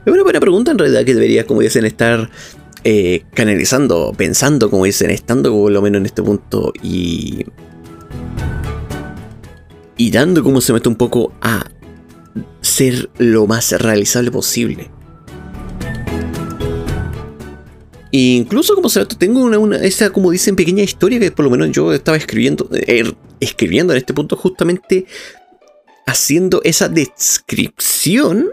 Es 0.06 0.12
una 0.12 0.22
buena 0.22 0.40
pregunta 0.40 0.70
en 0.70 0.78
realidad 0.78 1.04
que 1.04 1.12
debería, 1.12 1.46
como 1.46 1.60
dicen, 1.60 1.84
estar 1.84 2.30
eh, 2.84 3.24
canalizando, 3.34 4.14
pensando, 4.16 4.70
como 4.70 4.86
dicen, 4.86 5.10
estando 5.10 5.52
por 5.52 5.70
lo 5.70 5.82
menos 5.82 5.98
en 5.98 6.06
este 6.06 6.22
punto 6.22 6.72
y. 6.82 7.44
Y 9.98 10.10
dando 10.12 10.44
como 10.44 10.60
se 10.60 10.72
mete 10.72 10.88
un 10.88 10.94
poco 10.94 11.34
a 11.42 11.66
ser 12.62 13.10
lo 13.18 13.46
más 13.48 13.72
realizable 13.72 14.30
posible. 14.30 14.90
Incluso 18.10 18.74
como 18.74 18.88
se 18.88 19.04
tengo 19.06 19.40
una, 19.40 19.76
esa, 19.78 20.10
como 20.10 20.30
dicen, 20.30 20.56
pequeña 20.56 20.82
historia 20.82 21.18
que 21.18 21.30
por 21.30 21.44
lo 21.44 21.50
menos 21.50 21.70
yo 21.70 21.92
estaba 21.92 22.16
escribiendo, 22.16 22.68
eh, 22.72 23.12
escribiendo 23.40 23.92
en 23.92 23.98
este 23.98 24.14
punto 24.14 24.36
justamente 24.36 25.06
haciendo 26.06 26.62
esa 26.64 26.88
descripción 26.88 28.50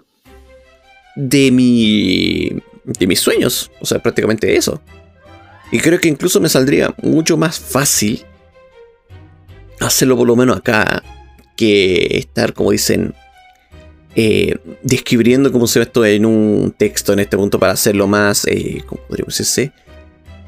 de 1.15 1.51
mi 1.51 2.61
de 2.83 3.07
mis 3.07 3.19
sueños, 3.19 3.71
o 3.79 3.85
sea, 3.85 3.99
prácticamente 3.99 4.55
eso. 4.55 4.81
Y 5.71 5.79
creo 5.79 5.99
que 5.99 6.07
incluso 6.07 6.39
me 6.39 6.49
saldría 6.49 6.93
mucho 7.01 7.37
más 7.37 7.59
fácil 7.59 8.23
hacerlo 9.79 10.15
por 10.17 10.27
lo 10.27 10.35
menos 10.35 10.57
acá 10.57 11.03
que 11.55 12.17
estar, 12.17 12.53
como 12.53 12.71
dicen, 12.71 13.15
eh, 14.15 14.57
describiendo 14.81 15.51
cómo 15.51 15.67
se 15.67 15.79
ve 15.79 15.83
esto 15.83 16.05
en 16.05 16.25
un 16.25 16.73
texto 16.77 17.11
en 17.13 17.19
este 17.19 17.35
punto 17.35 17.59
para 17.59 17.73
hacerlo 17.73 18.07
más, 18.07 18.45
eh, 18.47 18.81
¿cómo 18.85 19.01
podríamos 19.07 19.37
decirse? 19.37 19.73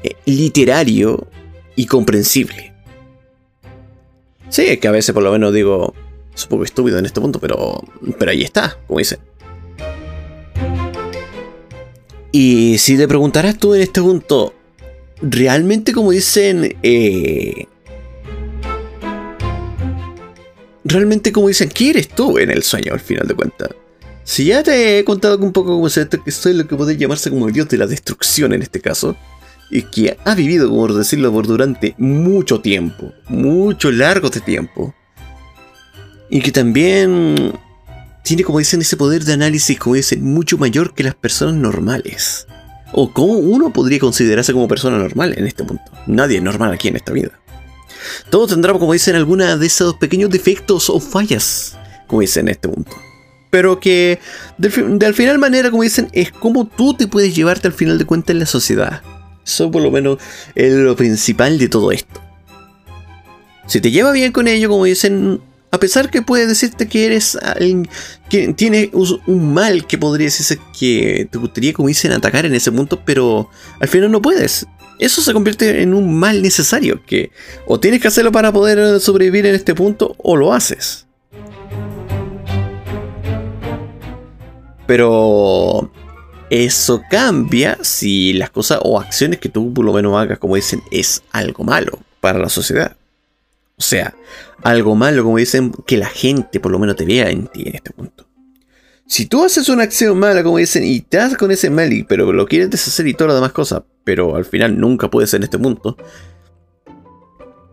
Eh, 0.02 0.16
literario 0.24 1.28
y 1.76 1.86
comprensible. 1.86 2.72
Sí, 4.48 4.62
es 4.62 4.78
que 4.78 4.88
a 4.88 4.92
veces 4.92 5.12
por 5.12 5.22
lo 5.22 5.30
menos 5.30 5.52
digo, 5.52 5.94
es 6.34 6.44
un 6.44 6.48
poco 6.48 6.64
estúpido 6.64 6.98
en 6.98 7.04
este 7.04 7.20
punto, 7.20 7.38
pero, 7.38 7.82
pero 8.18 8.30
ahí 8.30 8.42
está, 8.42 8.78
como 8.86 9.00
dicen. 9.00 9.18
Y 12.32 12.78
si 12.78 12.96
te 12.96 13.06
preguntarás 13.06 13.58
tú 13.58 13.74
en 13.74 13.82
este 13.82 14.00
punto, 14.00 14.54
¿realmente 15.20 15.92
como 15.92 16.10
dicen, 16.10 16.76
eh, 16.82 17.66
realmente 20.88 21.32
como 21.32 21.48
dicen, 21.48 21.68
¿qué 21.68 21.90
eres 21.90 22.08
tú 22.08 22.38
en 22.38 22.50
el 22.50 22.62
sueño 22.62 22.92
al 22.92 23.00
final 23.00 23.26
de 23.28 23.34
cuentas? 23.34 23.68
Si 24.24 24.46
ya 24.46 24.62
te 24.62 24.98
he 24.98 25.04
contado 25.04 25.38
un 25.38 25.52
poco 25.52 25.70
como 25.70 25.88
se 25.88 26.08
que 26.08 26.30
soy 26.30 26.54
lo 26.54 26.66
que 26.66 26.76
puede 26.76 26.96
llamarse 26.96 27.30
como 27.30 27.46
el 27.46 27.52
dios 27.52 27.68
de 27.68 27.78
la 27.78 27.86
destrucción 27.86 28.52
en 28.52 28.62
este 28.62 28.80
caso, 28.80 29.16
y 29.70 29.82
que 29.82 30.16
ha 30.24 30.34
vivido, 30.34 30.68
como 30.68 30.88
decirlo, 30.88 31.30
por 31.32 31.46
durante 31.46 31.94
mucho 31.98 32.60
tiempo, 32.60 33.12
mucho 33.28 33.90
largo 33.90 34.30
de 34.30 34.40
tiempo, 34.40 34.94
y 36.30 36.40
que 36.40 36.52
también 36.52 37.52
tiene, 38.22 38.44
como 38.44 38.58
dicen, 38.58 38.80
ese 38.80 38.96
poder 38.96 39.24
de 39.24 39.34
análisis, 39.34 39.78
como 39.78 39.94
dicen, 39.94 40.24
mucho 40.24 40.58
mayor 40.58 40.94
que 40.94 41.04
las 41.04 41.14
personas 41.14 41.54
normales. 41.54 42.46
O 42.92 43.12
cómo 43.12 43.34
uno 43.34 43.72
podría 43.72 43.98
considerarse 43.98 44.54
como 44.54 44.68
persona 44.68 44.98
normal 44.98 45.34
en 45.36 45.46
este 45.46 45.64
punto. 45.64 45.84
Nadie 46.06 46.38
es 46.38 46.42
normal 46.42 46.72
aquí 46.72 46.88
en 46.88 46.96
esta 46.96 47.12
vida. 47.12 47.38
Todo 48.30 48.46
tendrá, 48.46 48.72
como 48.72 48.92
dicen, 48.92 49.16
alguna 49.16 49.56
de 49.56 49.66
esos 49.66 49.94
pequeños 49.94 50.30
defectos 50.30 50.90
o 50.90 51.00
fallas, 51.00 51.76
como 52.06 52.20
dicen 52.20 52.48
en 52.48 52.52
este 52.52 52.68
punto. 52.68 52.92
Pero 53.50 53.80
que 53.80 54.18
de, 54.58 55.06
al 55.06 55.14
final 55.14 55.38
manera, 55.38 55.70
como 55.70 55.82
dicen, 55.82 56.08
es 56.12 56.32
como 56.32 56.66
tú 56.66 56.94
te 56.94 57.06
puedes 57.06 57.34
llevarte 57.34 57.68
al 57.68 57.74
final 57.74 57.98
de 57.98 58.04
cuentas 58.04 58.30
en 58.34 58.40
la 58.40 58.46
sociedad. 58.46 59.02
Eso 59.44 59.70
por 59.70 59.82
lo 59.82 59.90
menos 59.90 60.18
es 60.54 60.74
lo 60.74 60.94
principal 60.96 61.58
de 61.58 61.68
todo 61.68 61.90
esto. 61.90 62.20
Si 63.66 63.80
te 63.80 63.90
lleva 63.90 64.12
bien 64.12 64.32
con 64.32 64.48
ello, 64.48 64.68
como 64.68 64.84
dicen, 64.84 65.40
a 65.70 65.78
pesar 65.78 66.10
que 66.10 66.22
puede 66.22 66.46
decirte 66.46 66.88
que 66.88 67.06
eres 67.06 67.36
alguien 67.36 67.88
que 68.30 68.52
tiene 68.54 68.90
un 69.26 69.52
mal 69.52 69.86
que 69.86 69.98
podría 69.98 70.26
decirse 70.26 70.58
que 70.78 71.28
te 71.30 71.38
gustaría, 71.38 71.72
como 71.72 71.88
dicen, 71.88 72.12
atacar 72.12 72.46
en 72.46 72.54
ese 72.54 72.72
punto, 72.72 73.02
pero 73.04 73.50
al 73.80 73.88
final 73.88 74.10
no 74.10 74.22
puedes 74.22 74.66
eso 74.98 75.22
se 75.22 75.32
convierte 75.32 75.82
en 75.82 75.94
un 75.94 76.18
mal 76.18 76.42
necesario, 76.42 77.02
que 77.04 77.30
o 77.66 77.78
tienes 77.78 78.00
que 78.00 78.08
hacerlo 78.08 78.32
para 78.32 78.52
poder 78.52 79.00
sobrevivir 79.00 79.46
en 79.46 79.54
este 79.54 79.74
punto 79.74 80.14
o 80.18 80.36
lo 80.36 80.52
haces. 80.52 81.06
Pero 84.86 85.90
eso 86.50 87.02
cambia 87.10 87.78
si 87.82 88.32
las 88.32 88.50
cosas 88.50 88.80
o 88.82 88.98
acciones 88.98 89.38
que 89.38 89.48
tú 89.48 89.72
por 89.74 89.84
lo 89.84 89.92
menos 89.92 90.16
hagas, 90.16 90.38
como 90.38 90.56
dicen, 90.56 90.82
es 90.90 91.22
algo 91.30 91.64
malo 91.64 91.98
para 92.20 92.38
la 92.38 92.48
sociedad. 92.48 92.96
O 93.76 93.82
sea, 93.82 94.14
algo 94.62 94.96
malo, 94.96 95.22
como 95.22 95.36
dicen, 95.36 95.72
que 95.86 95.98
la 95.98 96.08
gente 96.08 96.58
por 96.58 96.72
lo 96.72 96.78
menos 96.78 96.96
te 96.96 97.04
vea 97.04 97.30
en 97.30 97.46
ti 97.46 97.62
en 97.66 97.76
este 97.76 97.92
punto. 97.92 98.27
Si 99.08 99.24
tú 99.24 99.42
haces 99.42 99.70
una 99.70 99.84
acción 99.84 100.18
mala, 100.18 100.42
como 100.42 100.58
dicen, 100.58 100.84
y 100.84 101.00
te 101.00 101.16
das 101.16 101.34
con 101.38 101.50
ese 101.50 101.70
mal, 101.70 102.04
pero 102.06 102.30
lo 102.30 102.46
quieres 102.46 102.68
deshacer 102.68 103.06
y 103.06 103.14
todas 103.14 103.28
las 103.28 103.36
demás 103.38 103.52
cosas, 103.52 103.82
pero 104.04 104.36
al 104.36 104.44
final 104.44 104.78
nunca 104.78 105.10
puedes 105.10 105.32
en 105.32 105.44
este 105.44 105.58
punto, 105.58 105.96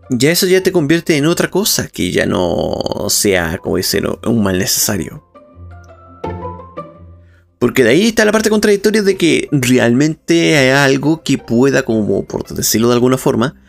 ya 0.09 0.31
eso 0.31 0.47
ya 0.47 0.63
te 0.63 0.71
convierte 0.71 1.17
en 1.17 1.25
otra 1.25 1.51
cosa 1.51 1.89
que 1.89 2.11
ya 2.11 2.25
no 2.25 2.77
sea, 3.09 3.57
como 3.57 3.75
dicen, 3.75 4.05
un 4.25 4.43
mal 4.43 4.57
necesario. 4.57 5.25
Porque 7.59 7.83
de 7.83 7.89
ahí 7.89 8.07
está 8.07 8.23
la 8.23 8.31
parte 8.31 8.49
contradictoria 8.49 9.01
de 9.01 9.17
que 9.17 9.49
realmente 9.51 10.55
hay 10.55 10.69
algo 10.69 11.21
que 11.21 11.37
pueda, 11.37 11.83
como 11.83 12.23
por 12.23 12.47
decirlo 12.47 12.87
de 12.87 12.93
alguna 12.93 13.17
forma, 13.17 13.61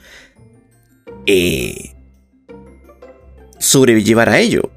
eh, 1.26 1.96
sobrellevar 3.58 4.28
a 4.28 4.38
ello. 4.38 4.70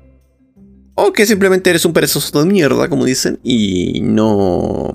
O 1.02 1.14
que 1.14 1.26
simplemente 1.26 1.70
eres 1.70 1.86
un 1.86 1.94
perezoso 1.94 2.44
de 2.44 2.46
mierda, 2.46 2.90
como 2.90 3.06
dicen, 3.06 3.40
y 3.42 4.02
no. 4.02 4.92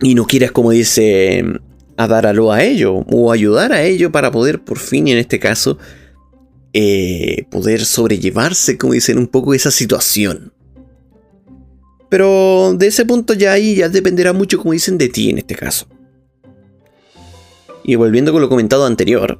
Y 0.00 0.14
no 0.14 0.24
quieras, 0.24 0.50
como 0.50 0.70
dice, 0.70 1.44
a 1.98 2.06
dar 2.06 2.26
algo 2.26 2.52
a 2.52 2.62
ello, 2.62 3.04
o 3.10 3.32
ayudar 3.32 3.74
a 3.74 3.82
ello 3.82 4.10
para 4.10 4.30
poder, 4.30 4.64
por 4.64 4.78
fin, 4.78 5.08
en 5.08 5.18
este 5.18 5.38
caso, 5.38 5.76
eh, 6.72 7.44
poder 7.50 7.84
sobrellevarse, 7.84 8.78
como 8.78 8.94
dicen, 8.94 9.18
un 9.18 9.26
poco 9.26 9.52
esa 9.52 9.70
situación. 9.70 10.54
Pero 12.08 12.72
de 12.78 12.86
ese 12.86 13.04
punto 13.04 13.34
ya 13.34 13.52
ahí 13.52 13.74
ya 13.74 13.90
dependerá 13.90 14.32
mucho, 14.32 14.56
como 14.56 14.72
dicen, 14.72 14.96
de 14.96 15.10
ti 15.10 15.28
en 15.28 15.36
este 15.36 15.54
caso. 15.54 15.86
Y 17.84 17.96
volviendo 17.96 18.32
con 18.32 18.40
lo 18.40 18.48
comentado 18.48 18.86
anterior, 18.86 19.38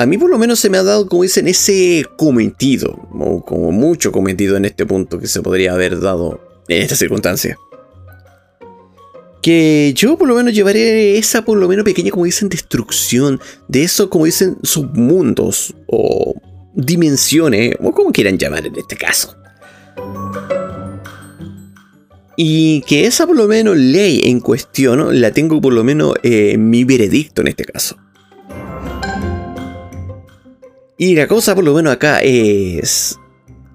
a 0.00 0.06
mí 0.06 0.16
por 0.16 0.30
lo 0.30 0.38
menos 0.38 0.58
se 0.58 0.70
me 0.70 0.78
ha 0.78 0.82
dado, 0.82 1.06
como 1.06 1.24
dicen, 1.24 1.46
ese 1.46 2.06
cometido, 2.16 3.06
o 3.12 3.44
como 3.44 3.70
mucho 3.70 4.12
cometido 4.12 4.56
en 4.56 4.64
este 4.64 4.86
punto 4.86 5.18
que 5.18 5.26
se 5.26 5.42
podría 5.42 5.74
haber 5.74 6.00
dado 6.00 6.40
en 6.68 6.80
esta 6.80 6.96
circunstancia. 6.96 7.58
Que 9.42 9.92
yo 9.94 10.16
por 10.16 10.26
lo 10.26 10.34
menos 10.34 10.54
llevaré 10.54 11.18
esa 11.18 11.44
por 11.44 11.58
lo 11.58 11.68
menos 11.68 11.84
pequeña, 11.84 12.10
como 12.10 12.24
dicen, 12.24 12.48
destrucción 12.48 13.40
de 13.68 13.82
eso, 13.82 14.08
como 14.08 14.24
dicen, 14.24 14.56
submundos 14.62 15.74
o 15.86 16.32
dimensiones, 16.72 17.74
o 17.78 17.92
como 17.92 18.10
quieran 18.10 18.38
llamar 18.38 18.66
en 18.66 18.76
este 18.76 18.96
caso. 18.96 19.36
Y 22.38 22.80
que 22.86 23.04
esa 23.04 23.26
por 23.26 23.36
lo 23.36 23.46
menos 23.46 23.76
ley 23.76 24.22
en 24.24 24.40
cuestión 24.40 25.20
la 25.20 25.30
tengo 25.32 25.60
por 25.60 25.74
lo 25.74 25.84
menos 25.84 26.14
en 26.22 26.32
eh, 26.32 26.56
mi 26.56 26.84
veredicto 26.84 27.42
en 27.42 27.48
este 27.48 27.66
caso. 27.66 27.98
Y 31.02 31.14
la 31.14 31.26
cosa 31.26 31.54
por 31.54 31.64
lo 31.64 31.72
menos 31.72 31.94
acá 31.94 32.20
es 32.20 33.18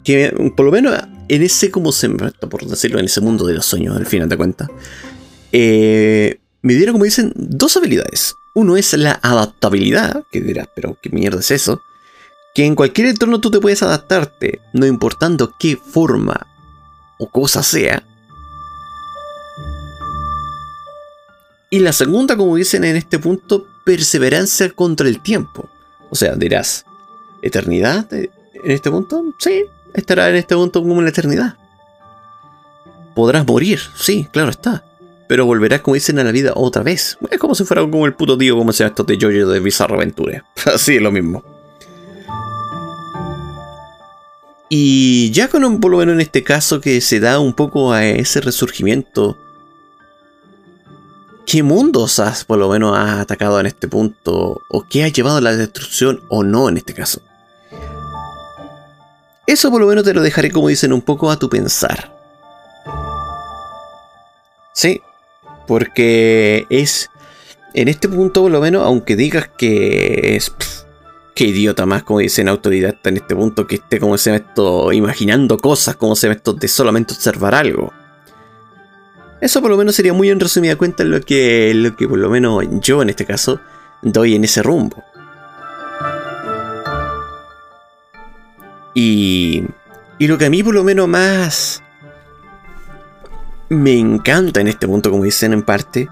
que 0.04 0.32
por 0.56 0.68
lo 0.68 0.72
menos 0.72 0.96
en 1.28 1.42
ese 1.42 1.72
como 1.72 1.92
se 1.92 2.08
por 2.08 2.68
decirlo 2.68 3.00
en 3.00 3.06
ese 3.06 3.20
mundo 3.20 3.48
de 3.48 3.56
los 3.56 3.66
sueños 3.66 3.98
al 3.98 4.06
final 4.06 4.30
de 4.30 4.38
cuentas 4.38 4.70
eh, 5.52 6.40
me 6.62 6.76
dieron 6.76 6.94
como 6.94 7.06
dicen 7.06 7.34
dos 7.36 7.78
habilidades. 7.78 8.36
Uno 8.54 8.78
es 8.78 8.94
la 8.94 9.20
adaptabilidad 9.24 10.24
que 10.32 10.40
dirás 10.40 10.68
pero 10.76 11.00
qué 11.02 11.10
mierda 11.10 11.40
es 11.40 11.50
eso 11.50 11.82
que 12.54 12.64
en 12.64 12.76
cualquier 12.76 13.08
entorno 13.08 13.42
tú 13.42 13.50
te 13.50 13.60
puedes 13.60 13.82
adaptarte 13.82 14.62
no 14.74 14.86
importando 14.86 15.56
qué 15.58 15.78
forma 15.78 16.46
o 17.18 17.28
cosa 17.32 17.64
sea. 17.64 18.04
Y 21.72 21.80
la 21.80 21.92
segunda 21.92 22.38
como 22.38 22.56
dicen 22.56 22.84
en 22.84 22.96
este 22.96 23.18
punto 23.18 23.66
perseverancia 23.84 24.70
contra 24.70 25.08
el 25.08 25.24
tiempo. 25.24 25.68
O 26.12 26.16
sea 26.16 26.36
dirás 26.36 26.86
eternidad 27.46 28.12
en 28.12 28.30
este 28.64 28.90
punto? 28.92 29.34
Sí, 29.38 29.66
estará 29.94 30.30
en 30.30 30.36
este 30.36 30.56
punto 30.56 30.82
como 30.82 30.96
en 30.96 31.04
la 31.06 31.10
eternidad. 31.10 31.56
Podrás 33.16 33.46
morir, 33.46 33.80
sí, 33.96 34.28
claro 34.32 34.50
está. 34.50 34.84
Pero 35.28 35.46
volverás, 35.46 35.82
como 35.82 35.96
dicen, 35.96 36.20
a 36.20 36.24
la 36.24 36.32
vida 36.32 36.52
otra 36.56 36.84
vez. 36.84 37.18
Es 37.32 37.40
como 37.40 37.56
si 37.56 37.64
fuera 37.64 37.82
como 37.82 38.06
el 38.06 38.14
puto 38.14 38.38
tío, 38.38 38.58
como 38.58 38.74
sea 38.74 38.88
esto 38.88 39.04
de 39.04 39.18
Jojo 39.20 39.50
de 39.50 39.60
Bizarro 39.60 39.96
Aventure. 39.96 40.44
Así 40.66 40.98
es 40.98 41.02
lo 41.02 41.12
mismo. 41.12 41.44
Y 44.70 45.32
ya 45.32 45.48
con 45.48 45.80
por 45.80 45.92
lo 45.92 45.98
menos 45.98 46.14
en 46.14 46.22
este 46.22 46.44
caso 46.44 46.82
que 46.82 47.00
se 47.02 47.20
da 47.20 47.40
un 47.40 47.54
poco 47.54 47.94
a 47.94 48.06
ese 48.06 48.42
resurgimiento. 48.42 49.38
¿Qué 51.46 51.62
mundos 51.62 52.20
has 52.20 52.44
por 52.44 52.58
lo 52.58 52.70
menos 52.70 52.98
has 52.98 53.20
atacado 53.20 53.60
en 53.60 53.68
este 53.68 53.88
punto? 53.88 54.62
¿O 54.68 54.84
qué 54.90 55.04
ha 55.04 55.08
llevado 55.08 55.38
a 55.38 55.42
la 55.42 55.56
destrucción 55.56 56.22
o 56.30 56.44
no 56.44 56.70
en 56.70 56.78
este 56.78 56.94
caso? 56.94 57.22
Eso 59.48 59.70
por 59.70 59.82
lo 59.82 59.88
menos 59.88 60.04
te 60.04 60.14
lo 60.14 60.22
dejaré, 60.22 60.52
como 60.52 60.70
dicen, 60.70 60.94
un 60.94 61.02
poco 61.02 61.30
a 61.30 61.38
tu 61.38 61.50
pensar. 61.50 62.12
Sí, 64.74 65.02
porque 65.68 66.66
es. 66.70 67.10
En 67.74 67.88
este 67.88 68.08
punto, 68.08 68.44
por 68.44 68.52
lo 68.52 68.62
menos, 68.62 68.84
aunque 68.84 69.16
digas 69.16 69.50
que 69.58 70.36
es. 70.36 70.52
qué 71.36 71.46
idiota 71.46 71.86
más, 71.86 72.04
como 72.04 72.20
dicen 72.20 72.48
autoridad 72.48 72.96
en 73.04 73.18
este 73.18 73.36
punto, 73.36 73.68
que 73.68 73.76
esté 73.76 74.00
como 74.00 74.18
se 74.18 74.36
esto 74.36 74.92
imaginando 74.94 75.58
cosas, 75.58 75.96
como 75.96 76.16
se 76.16 76.32
esto 76.32 76.54
de 76.54 76.68
solamente 76.68 77.14
observar 77.14 77.54
algo. 77.54 77.94
Eso 79.42 79.62
por 79.62 79.70
lo 79.70 79.78
menos 79.78 79.96
sería 79.96 80.14
muy 80.14 80.30
en 80.30 80.40
resumida 80.40 80.76
cuenta 80.76 81.04
lo 81.04 81.22
que, 81.22 81.74
lo 81.76 81.96
que 81.96 82.08
por 82.08 82.18
lo 82.18 82.30
menos 82.30 82.64
yo 82.82 83.02
en 83.02 83.10
este 83.10 83.26
caso 83.26 83.60
doy 84.02 84.36
en 84.36 84.44
ese 84.44 84.64
rumbo. 84.64 85.04
Y, 88.96 89.66
y 90.18 90.28
lo 90.28 90.40
que 90.40 90.46
a 90.46 90.50
mí 90.50 90.64
por 90.64 90.74
lo 90.74 90.84
menos 90.84 91.08
más 91.08 91.84
me 93.70 93.98
encanta 94.00 94.62
en 94.62 94.68
este 94.68 94.88
punto, 94.88 95.12
como 95.12 95.24
dicen 95.24 95.54
en 95.54 95.62
parte, 95.62 96.10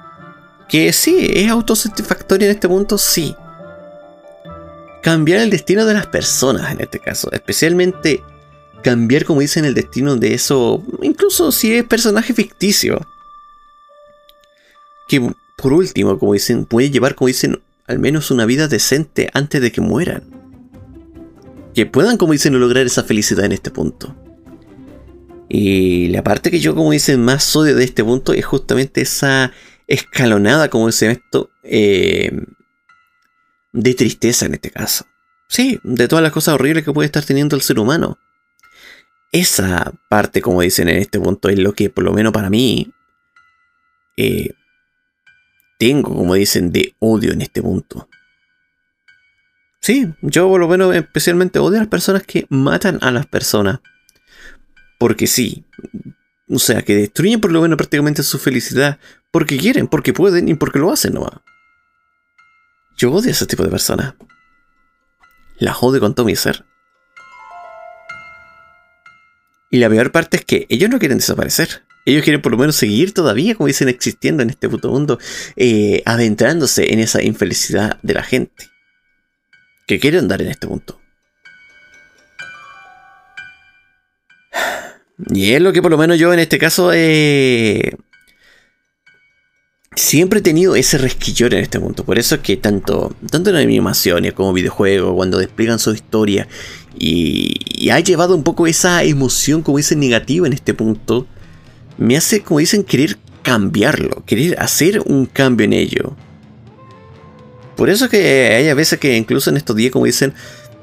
que 0.69 0.93
sí, 0.93 1.29
es 1.33 1.49
autosatisfactorio 1.49 2.47
en 2.47 2.55
este 2.55 2.67
punto, 2.67 2.97
sí. 2.97 3.35
Cambiar 5.01 5.39
el 5.39 5.49
destino 5.49 5.85
de 5.85 5.93
las 5.93 6.07
personas 6.07 6.71
en 6.71 6.81
este 6.81 6.99
caso, 6.99 7.31
especialmente 7.31 8.23
cambiar, 8.83 9.25
como 9.25 9.41
dicen, 9.41 9.65
el 9.65 9.73
destino 9.73 10.15
de 10.15 10.33
eso, 10.33 10.83
incluso 11.01 11.51
si 11.51 11.73
es 11.73 11.83
personaje 11.85 12.33
ficticio. 12.33 13.01
Que 15.07 15.31
por 15.57 15.73
último, 15.73 16.19
como 16.19 16.33
dicen, 16.33 16.65
puede 16.65 16.91
llevar, 16.91 17.15
como 17.15 17.27
dicen, 17.27 17.61
al 17.87 17.99
menos 17.99 18.31
una 18.31 18.45
vida 18.45 18.67
decente 18.67 19.29
antes 19.33 19.61
de 19.61 19.71
que 19.71 19.81
mueran. 19.81 20.32
Que 21.73 21.85
puedan, 21.85 22.17
como 22.17 22.33
dicen, 22.33 22.59
lograr 22.59 22.85
esa 22.85 23.03
felicidad 23.03 23.45
en 23.45 23.51
este 23.53 23.71
punto. 23.71 24.15
Y 25.49 26.07
la 26.09 26.23
parte 26.23 26.51
que 26.51 26.59
yo, 26.59 26.75
como 26.75 26.91
dicen, 26.91 27.23
más 27.23 27.55
odio 27.55 27.75
de 27.75 27.83
este 27.83 28.03
punto 28.03 28.33
es 28.33 28.45
justamente 28.45 29.01
esa 29.01 29.51
escalonada, 29.87 30.69
como 30.69 30.87
dicen 30.87 31.11
esto, 31.11 31.49
eh, 31.63 32.31
de 33.71 33.93
tristeza 33.93 34.45
en 34.45 34.55
este 34.55 34.71
caso. 34.71 35.05
Sí, 35.47 35.79
de 35.83 36.07
todas 36.07 36.23
las 36.23 36.31
cosas 36.31 36.55
horribles 36.55 36.83
que 36.83 36.93
puede 36.93 37.05
estar 37.05 37.23
teniendo 37.23 37.55
el 37.55 37.61
ser 37.61 37.79
humano. 37.79 38.17
Esa 39.31 39.93
parte, 40.09 40.41
como 40.41 40.61
dicen 40.61 40.89
en 40.89 40.97
este 40.97 41.19
punto, 41.19 41.49
es 41.49 41.59
lo 41.59 41.73
que 41.73 41.89
por 41.89 42.03
lo 42.03 42.13
menos 42.13 42.33
para 42.33 42.49
mí 42.49 42.91
eh, 44.17 44.51
tengo, 45.77 46.15
como 46.15 46.35
dicen, 46.35 46.71
de 46.71 46.95
odio 46.99 47.33
en 47.33 47.41
este 47.41 47.61
punto. 47.61 48.07
Sí, 49.83 50.13
yo 50.21 50.47
por 50.47 50.61
lo 50.61 50.69
menos 50.69 50.95
especialmente 50.95 51.59
odio 51.59 51.75
a 51.75 51.81
las 51.81 51.89
personas 51.89 52.23
que 52.23 52.45
matan 52.47 52.99
a 53.01 53.11
las 53.11 53.25
personas. 53.25 53.81
Porque 54.97 55.27
sí. 55.27 55.65
O 56.47 56.57
sea, 56.57 56.83
que 56.83 56.95
destruyen 56.95 57.41
por 57.41 57.51
lo 57.51 57.61
menos 57.61 57.75
prácticamente 57.75 58.23
su 58.23 58.39
felicidad. 58.39 58.97
Porque 59.29 59.57
quieren, 59.57 59.89
porque 59.89 60.13
pueden 60.13 60.47
y 60.47 60.53
porque 60.53 60.79
lo 60.79 60.89
hacen 60.89 61.15
nomás. 61.15 61.33
Yo 62.97 63.11
odio 63.11 63.27
a 63.27 63.31
ese 63.31 63.45
tipo 63.45 63.61
de 63.61 63.69
personas. 63.69 64.13
La 65.59 65.75
odio 65.77 65.99
con 65.99 66.15
todo 66.15 66.27
mi 66.27 66.37
ser. 66.37 66.63
Y 69.69 69.79
la 69.79 69.89
peor 69.89 70.13
parte 70.13 70.37
es 70.37 70.45
que 70.45 70.65
ellos 70.69 70.89
no 70.89 70.97
quieren 70.97 71.17
desaparecer. 71.17 71.83
Ellos 72.05 72.23
quieren 72.23 72.41
por 72.41 72.53
lo 72.53 72.57
menos 72.57 72.77
seguir 72.77 73.13
todavía, 73.13 73.55
como 73.55 73.67
dicen, 73.67 73.89
existiendo 73.89 74.43
en 74.43 74.49
este 74.49 74.69
puto 74.69 74.89
mundo, 74.89 75.19
eh, 75.57 76.01
adentrándose 76.05 76.93
en 76.93 76.99
esa 76.99 77.21
infelicidad 77.21 77.99
de 78.01 78.13
la 78.13 78.23
gente. 78.23 78.72
Que 79.87 79.99
quieren 79.99 80.27
dar 80.27 80.41
en 80.41 80.49
este 80.49 80.67
punto. 80.67 80.99
Y 85.33 85.53
es 85.53 85.61
lo 85.61 85.73
que 85.73 85.81
por 85.81 85.91
lo 85.91 85.97
menos 85.97 86.17
yo 86.17 86.33
en 86.33 86.39
este 86.39 86.57
caso 86.57 86.91
eh, 86.93 87.95
siempre 89.95 90.39
he 90.39 90.41
tenido 90.41 90.75
ese 90.75 90.97
resquillor 90.97 91.53
en 91.53 91.61
este 91.61 91.79
punto. 91.79 92.03
Por 92.03 92.17
eso 92.19 92.35
es 92.35 92.41
que 92.41 92.57
tanto, 92.57 93.15
tanto 93.29 93.49
en 93.49 93.55
animaciones 93.57 94.33
como 94.33 94.53
videojuegos, 94.53 95.13
cuando 95.15 95.37
despliegan 95.37 95.79
su 95.79 95.91
historia 95.93 96.47
y, 96.97 97.53
y, 97.65 97.89
ha 97.89 97.99
llevado 97.99 98.35
un 98.35 98.43
poco 98.43 98.67
esa 98.67 99.03
emoción, 99.03 99.61
como 99.61 99.77
dicen, 99.77 99.99
negativa 99.99 100.47
en 100.47 100.53
este 100.53 100.73
punto, 100.73 101.27
me 101.97 102.17
hace, 102.17 102.41
como 102.41 102.59
dicen, 102.59 102.83
querer 102.83 103.17
cambiarlo, 103.43 104.23
querer 104.25 104.59
hacer 104.59 105.01
un 105.05 105.25
cambio 105.25 105.65
en 105.65 105.73
ello. 105.73 106.15
Por 107.75 107.89
eso 107.89 108.09
que 108.09 108.53
hay 108.55 108.69
a 108.69 108.75
veces 108.75 108.99
que 108.99 109.17
incluso 109.17 109.49
en 109.49 109.57
estos 109.57 109.75
días, 109.75 109.91
como 109.91 110.05
dicen, 110.05 110.33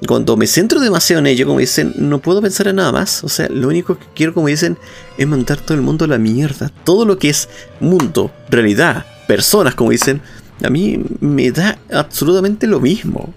cuando 0.07 0.37
me 0.37 0.47
centro 0.47 0.81
demasiado 0.81 1.21
en 1.21 1.27
ello, 1.27 1.47
como 1.47 1.59
dicen, 1.59 1.93
no 1.97 2.21
puedo 2.21 2.41
pensar 2.41 2.69
en 2.69 2.77
nada 2.77 2.93
más. 2.93 3.23
O 3.23 3.29
sea, 3.29 3.49
lo 3.49 3.69
único 3.69 3.99
que 3.99 4.07
quiero, 4.15 4.35
como 4.35 4.49
dicen, 4.49 4.79
es 5.19 5.27
mandar 5.27 5.61
todo 5.61 5.75
el 5.75 5.83
mundo 5.83 6.05
a 6.05 6.09
la 6.09 6.19
mierda. 6.19 6.71
Todo 6.85 7.05
lo 7.05 7.19
que 7.19 7.29
es 7.29 7.49
mundo, 7.81 8.31
realidad, 8.49 9.05
personas, 9.27 9.75
como 9.75 9.91
dicen, 9.91 10.23
a 10.65 10.71
mí 10.71 11.03
me 11.21 11.51
da 11.51 11.79
absolutamente 11.93 12.67
lo 12.67 12.81
mismo. 12.81 13.33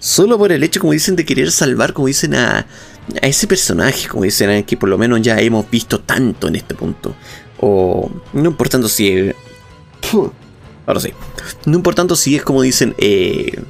Solo 0.00 0.36
por 0.36 0.50
el 0.50 0.64
hecho, 0.64 0.80
como 0.80 0.92
dicen, 0.92 1.14
de 1.14 1.24
querer 1.24 1.52
salvar, 1.52 1.92
como 1.92 2.08
dicen, 2.08 2.34
a, 2.34 2.58
a 2.58 3.26
ese 3.26 3.46
personaje, 3.46 4.08
como 4.08 4.24
dicen, 4.24 4.64
que 4.64 4.76
por 4.76 4.88
lo 4.88 4.98
menos 4.98 5.22
ya 5.22 5.38
hemos 5.40 5.70
visto 5.70 6.00
tanto 6.00 6.48
en 6.48 6.56
este 6.56 6.74
punto. 6.74 7.14
O 7.60 8.10
no 8.32 8.50
importando 8.50 8.88
si... 8.88 9.32
ahora 10.86 11.00
sí. 11.00 11.12
No 11.66 11.76
importando 11.76 12.16
si 12.16 12.36
es 12.36 12.42
como 12.42 12.62
dicen... 12.62 12.94
Eh, 12.98 13.62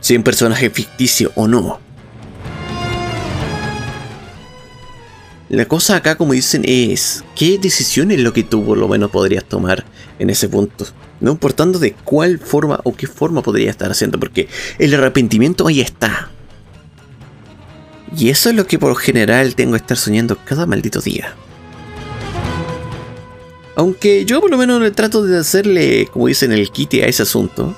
si 0.00 0.16
un 0.16 0.24
personaje 0.24 0.68
ficticio 0.68 1.30
o 1.36 1.46
no. 1.46 1.80
La 5.48 5.66
cosa 5.66 5.96
acá, 5.96 6.16
como 6.16 6.32
dicen, 6.32 6.62
es 6.66 7.24
qué 7.36 7.58
decisión 7.58 8.10
es 8.10 8.20
lo 8.20 8.32
que 8.32 8.42
tú 8.42 8.64
por 8.64 8.78
lo 8.78 8.88
menos 8.88 9.10
podrías 9.10 9.44
tomar 9.44 9.84
en 10.18 10.30
ese 10.30 10.48
punto. 10.48 10.86
No 11.20 11.30
importando 11.30 11.78
de 11.78 11.92
cuál 11.92 12.38
forma 12.38 12.80
o 12.84 12.94
qué 12.96 13.06
forma 13.06 13.42
podría 13.42 13.70
estar 13.70 13.90
haciendo, 13.90 14.18
porque 14.18 14.48
el 14.78 14.94
arrepentimiento 14.94 15.66
ahí 15.68 15.80
está. 15.80 16.30
Y 18.16 18.30
eso 18.30 18.50
es 18.50 18.56
lo 18.56 18.66
que 18.66 18.78
por 18.78 18.96
general 18.96 19.54
tengo 19.54 19.72
que 19.72 19.78
estar 19.78 19.96
soñando 19.96 20.36
cada 20.44 20.66
maldito 20.66 21.00
día. 21.00 21.34
Aunque 23.74 24.24
yo 24.24 24.40
por 24.40 24.50
lo 24.50 24.58
menos 24.58 24.80
le 24.82 24.90
trato 24.90 25.24
de 25.24 25.38
hacerle, 25.38 26.06
como 26.12 26.26
dicen, 26.26 26.52
el 26.52 26.70
quite 26.70 27.04
a 27.04 27.06
ese 27.06 27.22
asunto. 27.22 27.74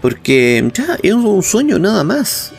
Porque 0.00 0.70
ya 0.74 0.98
es 1.02 1.12
un 1.14 1.42
sueño 1.42 1.78
nada 1.78 2.04
más. 2.04 2.52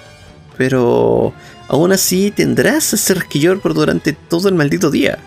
Pero 0.57 1.33
aún 1.67 1.91
así 1.91 2.31
tendrás 2.31 2.93
ese 2.93 3.13
rasquillor 3.15 3.61
por 3.61 3.73
durante 3.73 4.13
todo 4.13 4.49
el 4.49 4.55
maldito 4.55 4.91
día. 4.91 5.17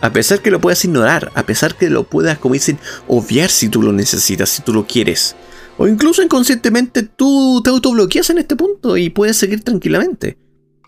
A 0.00 0.12
pesar 0.12 0.40
que 0.40 0.50
lo 0.50 0.60
puedas 0.60 0.84
ignorar, 0.84 1.30
a 1.34 1.44
pesar 1.44 1.76
que 1.76 1.88
lo 1.88 2.02
puedas, 2.04 2.38
como 2.38 2.54
dicen, 2.54 2.78
obviar 3.06 3.50
si 3.50 3.68
tú 3.68 3.82
lo 3.82 3.92
necesitas, 3.92 4.48
si 4.48 4.62
tú 4.62 4.72
lo 4.72 4.86
quieres. 4.86 5.36
O 5.78 5.86
incluso 5.86 6.22
inconscientemente 6.22 7.02
tú 7.02 7.60
te 7.62 7.70
autobloqueas 7.70 8.30
en 8.30 8.38
este 8.38 8.56
punto 8.56 8.96
y 8.96 9.10
puedes 9.10 9.36
seguir 9.36 9.62
tranquilamente. 9.62 10.38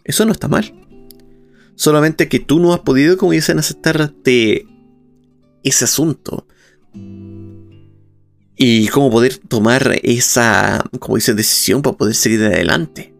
Eso 0.03 0.25
no 0.25 0.33
está 0.33 0.49
mal. 0.49 0.75
Solamente 1.77 2.29
que 2.29 2.41
tú 2.41 2.59
no 2.59 2.75
has 2.75 2.81
podido, 2.81 3.17
como 3.17 3.33
dicen, 3.33 3.59
aceptarte 3.59 4.67
ese 5.65 5.85
asunto 5.85 6.47
y 8.57 8.89
cómo 8.89 9.11
poder 9.11 9.39
tomar 9.39 9.99
esa, 10.03 10.85
como 11.01 11.17
dice, 11.17 11.35
decisión 11.35 11.83
para 11.83 11.97
poder 11.97 12.15
seguir 12.15 12.43
adelante. 12.45 13.13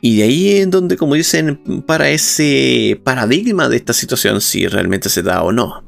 Y 0.00 0.16
de 0.18 0.22
ahí 0.22 0.56
en 0.58 0.70
donde, 0.70 0.96
como 0.96 1.14
dicen, 1.14 1.82
para 1.86 2.10
ese 2.10 3.00
paradigma 3.02 3.68
de 3.68 3.76
esta 3.76 3.92
situación, 3.92 4.40
si 4.40 4.66
realmente 4.66 5.08
se 5.08 5.22
da 5.22 5.42
o 5.42 5.52
no. 5.52 5.84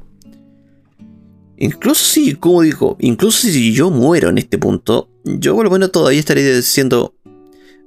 Incluso 1.57 2.03
si, 2.05 2.35
como 2.35 2.61
digo, 2.61 2.97
incluso 2.99 3.47
si 3.47 3.73
yo 3.73 3.91
muero 3.91 4.29
en 4.29 4.37
este 4.37 4.57
punto, 4.57 5.09
yo 5.25 5.55
por 5.55 5.65
lo 5.65 5.71
menos 5.71 5.91
todavía 5.91 6.19
estaría 6.19 6.55
diciendo, 6.55 7.15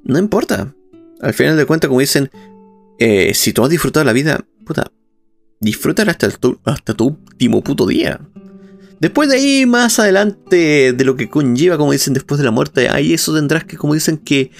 no 0.04 0.18
importa. 0.18 0.74
Al 1.20 1.35
final 1.35 1.56
de 1.56 1.64
cuentas, 1.64 1.88
como 1.88 2.00
dicen, 2.00 2.30
eh, 2.98 3.32
si 3.35 3.52
tú 3.52 3.64
has 3.64 3.70
disfrutado 3.70 4.04
la 4.04 4.12
vida, 4.12 4.44
puta, 4.66 4.90
disfrutar 5.62 6.11
hasta, 6.11 6.29
tu, 6.29 6.59
hasta 6.64 6.92
tu 6.92 7.07
último 7.07 7.62
puto 7.62 7.87
día. 7.87 8.20
Después 9.01 9.29
de 9.29 9.37
ahí, 9.37 9.66
más 9.66 9.98
adelante, 9.98 10.92
de 10.92 11.05
lo 11.05 11.16
que 11.16 11.29
conlleva, 11.29 11.79
como 11.79 11.92
dicen, 11.92 12.14
después 12.14 12.38
de 12.38 12.44
la 12.44 12.51
muerte, 12.51 12.88
ahí 12.88 13.12
eso 13.12 13.35
tendrás 13.35 13.64
que, 13.64 13.77
como 13.77 13.94
dicen, 13.94 14.18
que 14.18 14.51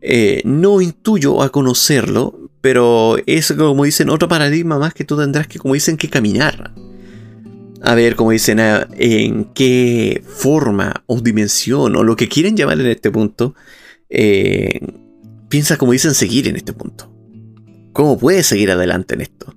eh, 0.00 0.42
no 0.44 0.80
intuyo 0.80 1.42
a 1.42 1.50
conocerlo, 1.50 2.50
pero 2.60 3.16
es 3.26 3.52
como 3.52 3.84
dicen, 3.84 4.10
otro 4.10 4.28
paradigma 4.28 4.78
más 4.78 4.92
que 4.94 5.04
tú 5.04 5.16
tendrás 5.16 5.46
que, 5.46 5.58
como 5.58 5.74
dicen, 5.74 5.96
que 5.96 6.08
caminar. 6.08 6.72
A 7.82 7.94
ver, 7.94 8.14
como 8.14 8.30
dicen, 8.30 8.60
en 8.60 9.44
qué 9.54 10.22
forma 10.26 11.02
o 11.06 11.20
dimensión 11.20 11.96
o 11.96 12.02
lo 12.04 12.14
que 12.14 12.28
quieren 12.28 12.56
llamar 12.56 12.80
en 12.80 12.86
este 12.86 13.10
punto, 13.10 13.54
eh, 14.08 14.80
piensa, 15.48 15.78
como 15.78 15.92
dicen, 15.92 16.14
seguir 16.14 16.46
en 16.48 16.56
este 16.56 16.72
punto. 16.72 17.10
¿Cómo 17.92 18.18
puedes 18.18 18.46
seguir 18.46 18.70
adelante 18.70 19.14
en 19.14 19.22
esto? 19.22 19.54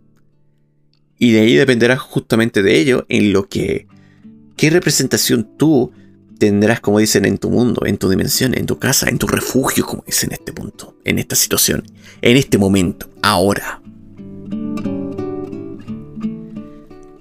Y 1.24 1.32
de 1.32 1.40
ahí 1.40 1.56
dependerá 1.56 1.96
justamente 1.96 2.62
de 2.62 2.78
ello 2.78 3.06
en 3.08 3.32
lo 3.32 3.48
que, 3.48 3.88
qué 4.58 4.70
representación 4.70 5.56
tú 5.58 5.94
tendrás, 6.38 6.82
como 6.82 7.00
dicen, 7.00 7.24
en 7.24 7.38
tu 7.38 7.50
mundo, 7.50 7.86
en 7.86 7.98
tu 7.98 8.10
dimensión, 8.10 8.54
en 8.58 8.66
tu 8.66 8.78
casa, 8.78 9.08
en 9.08 9.20
tu 9.20 9.28
refugio, 9.28 9.86
como 9.86 10.04
dicen 10.06 10.32
en 10.32 10.40
este 10.40 10.52
punto, 10.52 10.98
en 11.06 11.20
esta 11.20 11.38
situación, 11.38 11.86
en 12.22 12.36
este 12.36 12.58
momento, 12.58 13.10
ahora. 13.22 13.82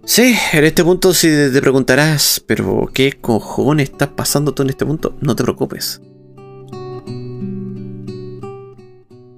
Sí, 0.05 0.35
en 0.53 0.65
este 0.65 0.83
punto 0.83 1.15
si 1.15 1.29
te 1.29 1.61
preguntarás, 1.61 2.43
pero 2.45 2.91
¿qué 2.93 3.13
cojones 3.21 3.91
está 3.91 4.17
pasando 4.17 4.53
tú 4.53 4.65
en 4.65 4.71
este 4.71 4.85
punto? 4.85 5.17
No 5.21 5.37
te 5.37 5.45
preocupes. 5.45 6.01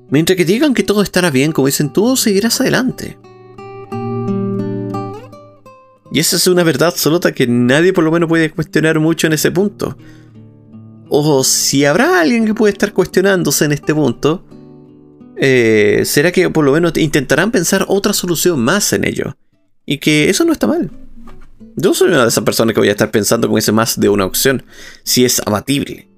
Mientras 0.09 0.39
que 0.39 0.47
digan 0.47 0.73
que 0.73 0.85
todo 0.85 1.03
estará 1.03 1.31
bien, 1.31 1.53
como 1.53 1.67
dicen, 1.67 1.93
tú 1.93 2.17
seguirás 2.17 2.63
adelante. 2.63 3.19
Y 6.15 6.21
esa 6.21 6.37
es 6.37 6.47
una 6.47 6.63
verdad 6.63 6.91
absoluta 6.91 7.33
que 7.33 7.49
nadie 7.49 7.93
por 7.93 8.05
lo 8.05 8.13
menos 8.13 8.29
puede 8.29 8.49
cuestionar 8.49 9.01
mucho 9.01 9.27
en 9.27 9.33
ese 9.33 9.51
punto. 9.51 9.99
O 11.09 11.43
si 11.43 11.85
habrá 11.85 12.21
alguien 12.21 12.47
que 12.47 12.55
puede 12.55 12.73
estar 12.73 12.93
cuestionándose 12.93 13.65
en 13.65 13.73
este 13.73 13.93
punto, 13.93 14.47
eh, 15.37 16.03
será 16.05 16.31
que 16.31 16.49
por 16.51 16.65
lo 16.65 16.71
menos 16.71 16.97
intentarán 16.99 17.51
pensar 17.51 17.85
otra 17.89 18.13
solución 18.13 18.61
más 18.61 18.93
en 18.93 19.05
ello. 19.05 19.37
Y 19.87 19.99
que 19.99 20.31
eso 20.31 20.45
no 20.45 20.53
está 20.53 20.69
mal. 20.69 20.89
Yo 21.75 21.93
soy 21.95 22.11
una 22.11 22.23
de 22.23 22.29
esas 22.29 22.45
personas 22.45 22.75
que 22.75 22.81
voy 22.81 22.91
a 22.91 22.93
estar 22.93 23.11
pensando 23.11 23.49
con 23.49 23.59
ese 23.59 23.73
más 23.73 23.99
de 23.99 24.09
una 24.09 24.25
opción, 24.25 24.63
si 25.03 25.25
es 25.25 25.43
abatible. 25.45 26.14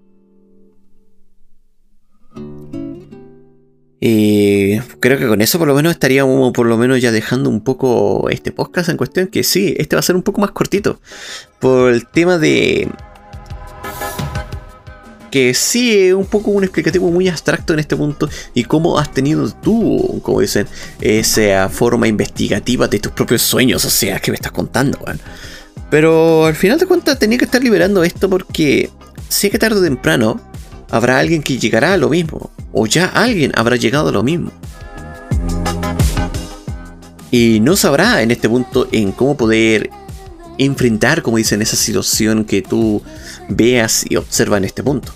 Y 4.09 4.79
creo 5.01 5.19
que 5.19 5.27
con 5.27 5.43
eso 5.43 5.59
por 5.59 5.67
lo 5.67 5.75
menos 5.75 5.91
estaríamos 5.91 6.53
por 6.53 6.67
lo 6.67 6.77
menos 6.79 7.03
ya 7.03 7.11
dejando 7.11 7.51
un 7.51 7.61
poco 7.61 8.31
este 8.31 8.53
podcast 8.53 8.89
en 8.89 8.97
cuestión, 8.97 9.27
que 9.27 9.43
sí, 9.43 9.75
este 9.79 9.97
va 9.97 10.01
a 10.01 10.03
ser 10.05 10.15
un 10.15 10.23
poco 10.23 10.41
más 10.41 10.53
cortito. 10.53 11.01
Por 11.59 11.91
el 11.91 12.07
tema 12.07 12.39
de... 12.39 12.89
Que 15.29 15.55
sí, 15.55 16.07
es 16.07 16.15
un 16.15 16.27
poco 16.27 16.53
un 16.53 16.63
explicativo 16.63 17.11
muy 17.11 17.29
abstracto 17.29 17.73
en 17.73 17.81
este 17.81 17.97
punto 17.97 18.29
y 18.55 18.63
cómo 18.63 18.97
has 18.97 19.13
tenido 19.13 19.51
tú, 19.51 20.21
como 20.23 20.41
dicen, 20.41 20.69
esa 21.01 21.69
forma 21.69 22.07
investigativa 22.07 22.87
de 22.87 23.01
tus 23.01 23.11
propios 23.11 23.43
sueños, 23.43 23.85
o 23.85 23.91
sea, 23.91 24.21
que 24.21 24.31
me 24.31 24.37
estás 24.37 24.53
contando, 24.53 25.01
Pero 25.91 26.47
al 26.47 26.55
final 26.55 26.79
de 26.79 26.87
cuentas 26.87 27.19
tenía 27.19 27.39
que 27.39 27.47
estar 27.47 27.61
liberando 27.61 28.05
esto 28.05 28.31
porque 28.31 28.89
sé 29.29 29.51
que 29.51 29.59
tarde 29.59 29.81
o 29.81 29.83
temprano 29.83 30.41
habrá 30.91 31.19
alguien 31.19 31.43
que 31.43 31.59
llegará 31.59 31.95
a 31.95 31.97
lo 31.97 32.09
mismo, 32.09 32.51
o 32.73 32.87
ya 32.87 33.07
alguien 33.07 33.53
habrá 33.55 33.77
llegado 33.77 34.09
a 34.09 34.13
lo 34.13 34.23
mismo. 34.23 34.53
Y 37.31 37.61
no 37.61 37.77
sabrá 37.77 38.23
en 38.23 38.31
este 38.31 38.49
punto 38.49 38.89
en 38.93 39.13
cómo 39.13 39.37
poder 39.37 39.91
enfrentar, 40.59 41.23
como 41.23 41.37
dicen, 41.37 41.61
esa 41.63 41.77
situación 41.77 42.45
que 42.45 42.63
tú 42.63 43.03
veas 43.49 44.05
y 44.09 44.17
observas 44.17 44.59
en 44.59 44.65
este 44.65 44.83
punto. 44.83 45.13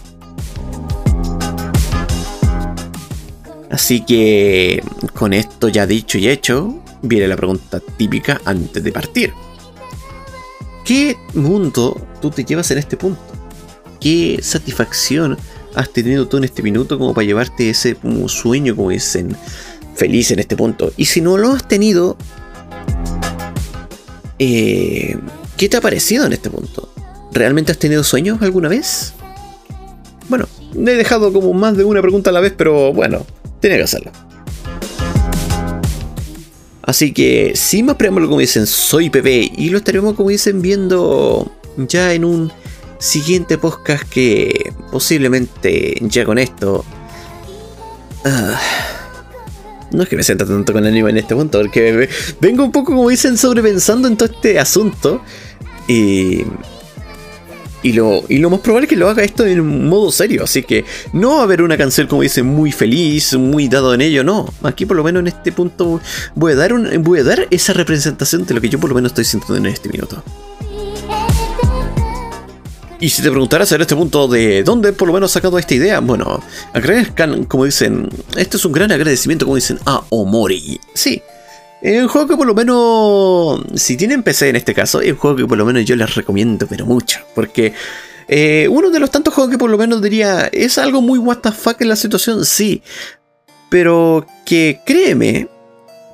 Así 3.71 4.05
que 4.05 4.83
con 5.15 5.33
esto 5.33 5.69
ya 5.69 5.87
dicho 5.87 6.19
y 6.19 6.29
hecho, 6.29 6.83
viene 7.03 7.29
la 7.29 7.37
pregunta 7.37 7.81
típica 7.97 8.41
antes 8.45 8.83
de 8.83 8.93
partir. 8.93 9.33
¿Qué 10.85 11.17
mundo 11.35 12.09
tú 12.21 12.31
te 12.31 12.45
llevas 12.45 12.71
en 12.73 12.79
este 12.79 12.97
punto? 12.97 13.23
¿Qué 14.01 14.41
satisfacción 14.43 15.39
has 15.81 15.91
tenido 15.91 16.29
tú 16.29 16.37
en 16.37 16.45
este 16.45 16.63
minuto 16.63 16.99
como 16.99 17.15
para 17.15 17.25
llevarte 17.25 17.71
ese 17.71 17.97
sueño, 18.27 18.77
como 18.77 18.91
dicen, 18.91 19.35
feliz 19.95 20.31
en 20.31 20.39
este 20.39 20.57
punto. 20.57 20.93
Y 20.97 21.07
si 21.07 21.21
no 21.21 21.39
lo 21.39 21.53
has 21.53 21.67
tenido, 21.67 22.17
eh, 24.39 25.17
¿qué 25.57 25.69
te 25.69 25.77
ha 25.77 25.81
parecido 25.81 26.27
en 26.27 26.35
este 26.35 26.51
punto? 26.51 26.93
¿Realmente 27.33 27.73
has 27.73 27.79
tenido 27.79 28.05
sueños 28.05 28.43
alguna 28.43 28.69
vez? 28.69 29.15
Bueno, 30.29 30.47
he 30.75 30.81
dejado 30.81 31.33
como 31.33 31.53
más 31.55 31.77
de 31.77 31.85
una 31.85 32.03
pregunta 32.03 32.31
a 32.31 32.33
la 32.33 32.41
vez, 32.41 32.53
pero 32.57 32.93
bueno, 32.93 33.25
tenía 33.61 33.79
que 33.79 33.85
hacerlo. 33.85 34.13
Así 36.83 37.13
que, 37.13 37.53
sin 37.55 37.87
más 37.87 37.97
preámbulo, 37.97 38.27
como 38.27 38.41
dicen, 38.41 38.67
soy 38.67 39.11
Pepe 39.11 39.51
y 39.57 39.71
lo 39.71 39.79
estaremos, 39.79 40.15
como 40.15 40.29
dicen, 40.29 40.61
viendo 40.61 41.51
ya 41.77 42.13
en 42.13 42.25
un 42.25 42.53
siguiente 43.01 43.59
podcast 43.59 44.05
que 44.09 44.73
posiblemente 44.93 45.97
ya 46.03 46.25
con 46.25 46.39
esto... 46.39 46.85
Ah, 48.25 48.61
no 49.93 50.03
es 50.05 50.09
que 50.09 50.17
me 50.17 50.23
sienta 50.23 50.47
tanto 50.47 50.73
con 50.73 50.85
anime 50.85 51.11
en 51.11 51.17
este 51.17 51.35
punto, 51.35 51.59
porque 51.59 52.09
vengo 52.41 52.63
un 52.63 52.71
poco, 52.71 52.93
como 52.93 53.09
dicen, 53.09 53.37
sobrepensando 53.37 54.07
en 54.07 54.17
todo 54.17 54.29
este 54.33 54.59
asunto. 54.61 55.23
Y, 55.89 56.43
y, 57.83 57.93
lo, 57.95 58.23
y 58.29 58.39
lo 58.39 58.51
más 58.51 58.61
probable 58.61 58.85
es 58.85 58.91
que 58.91 58.97
lo 58.97 59.09
haga 59.09 59.25
esto 59.25 59.45
en 59.45 59.89
modo 59.89 60.13
serio. 60.13 60.45
Así 60.45 60.63
que 60.63 60.85
no 61.13 61.37
va 61.37 61.41
a 61.41 61.43
haber 61.45 61.63
una 61.63 61.77
canción, 61.77 62.07
como 62.07 62.23
dicen, 62.23 62.47
muy 62.47 62.71
feliz, 62.71 63.35
muy 63.35 63.69
dado 63.69 63.95
en 63.95 64.03
ello. 64.03 64.23
No, 64.23 64.53
aquí 64.63 64.87
por 64.87 64.97
lo 64.97 65.03
menos 65.03 65.21
en 65.21 65.29
este 65.29 65.51
punto 65.51 66.01
voy 66.35 66.53
a 66.53 66.57
dar, 66.57 66.99
voy 67.01 67.21
a 67.21 67.25
dar 67.25 67.49
esa 67.51 67.73
representación 67.73 68.47
de 68.47 68.55
lo 68.55 68.61
que 68.61 68.69
yo 68.69 68.79
por 68.79 68.91
lo 68.91 68.95
menos 68.95 69.11
estoy 69.11 69.25
sintiendo 69.25 69.57
en 69.57 69.75
este 69.75 69.89
minuto. 69.89 70.23
Y 73.01 73.09
si 73.09 73.23
te 73.23 73.31
preguntaras 73.31 73.73
en 73.73 73.81
este 73.81 73.97
punto 73.97 74.29
de 74.29 74.63
dónde 74.63 74.93
por 74.93 75.09
lo 75.09 75.15
menos 75.15 75.33
sacado 75.33 75.59
esta 75.59 75.75
idea, 75.75 76.01
bueno, 76.01 76.43
agradezcan, 76.75 77.45
como 77.45 77.65
dicen, 77.65 78.11
este 78.37 78.59
es 78.59 78.65
un 78.67 78.73
gran 78.73 78.93
agradecimiento, 78.93 79.47
como 79.47 79.57
dicen, 79.57 79.79
a 79.87 80.03
Omori. 80.11 80.79
Sí, 80.93 81.23
es 81.81 82.03
un 82.03 82.09
juego 82.09 82.29
que 82.29 82.37
por 82.37 82.47
lo 82.47 82.55
menos, 82.55 83.63
si 83.75 83.97
tienen 83.97 84.23
PC 84.23 84.51
en 84.51 84.57
este 84.57 84.75
caso, 84.75 85.01
es 85.01 85.13
un 85.13 85.19
juego 85.19 85.37
que 85.37 85.47
por 85.47 85.57
lo 85.57 85.65
menos 85.65 85.87
yo 85.87 85.97
les 85.97 86.15
recomiendo, 86.15 86.67
pero 86.67 86.85
mucho, 86.85 87.21
porque 87.35 87.73
eh, 88.29 88.69
uno 88.71 88.91
de 88.91 89.01
los 89.01 89.11
tantos 89.11 89.33
juegos 89.33 89.51
que 89.51 89.59
por 89.59 89.71
lo 89.71 89.79
menos 89.79 90.03
diría, 90.03 90.51
es 90.53 90.77
algo 90.77 91.01
muy 91.01 91.19
fuck 91.19 91.81
en 91.81 91.89
la 91.89 91.97
situación, 91.97 92.45
sí, 92.45 92.83
pero 93.71 94.27
que 94.45 94.81
créeme 94.85 95.49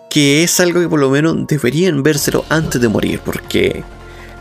que 0.08 0.44
es 0.44 0.60
algo 0.60 0.80
que 0.80 0.88
por 0.88 1.00
lo 1.00 1.10
menos 1.10 1.48
deberían 1.48 2.04
vérselo 2.04 2.44
antes 2.48 2.80
de 2.80 2.88
morir, 2.88 3.20
porque 3.24 3.82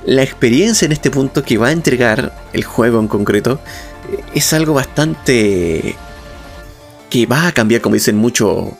la 0.05 0.23
experiencia 0.23 0.85
en 0.85 0.91
este 0.91 1.09
punto 1.09 1.43
que 1.43 1.57
va 1.57 1.67
a 1.67 1.71
entregar 1.71 2.33
el 2.53 2.63
juego 2.63 2.99
en 2.99 3.07
concreto 3.07 3.59
eh, 4.11 4.23
es 4.33 4.53
algo 4.53 4.73
bastante 4.73 5.95
que 7.09 7.25
va 7.25 7.47
a 7.47 7.51
cambiar, 7.51 7.81
como 7.81 7.95
dicen 7.95 8.17
mucho, 8.17 8.77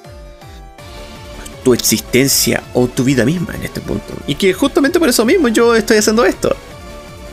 tu 1.63 1.73
existencia 1.73 2.63
o 2.73 2.87
tu 2.87 3.03
vida 3.03 3.25
misma 3.25 3.53
en 3.55 3.63
este 3.63 3.81
punto. 3.81 4.13
Y 4.27 4.35
que 4.35 4.53
justamente 4.53 4.99
por 4.99 5.09
eso 5.09 5.25
mismo 5.25 5.47
yo 5.47 5.75
estoy 5.75 5.97
haciendo 5.97 6.25
esto. 6.25 6.55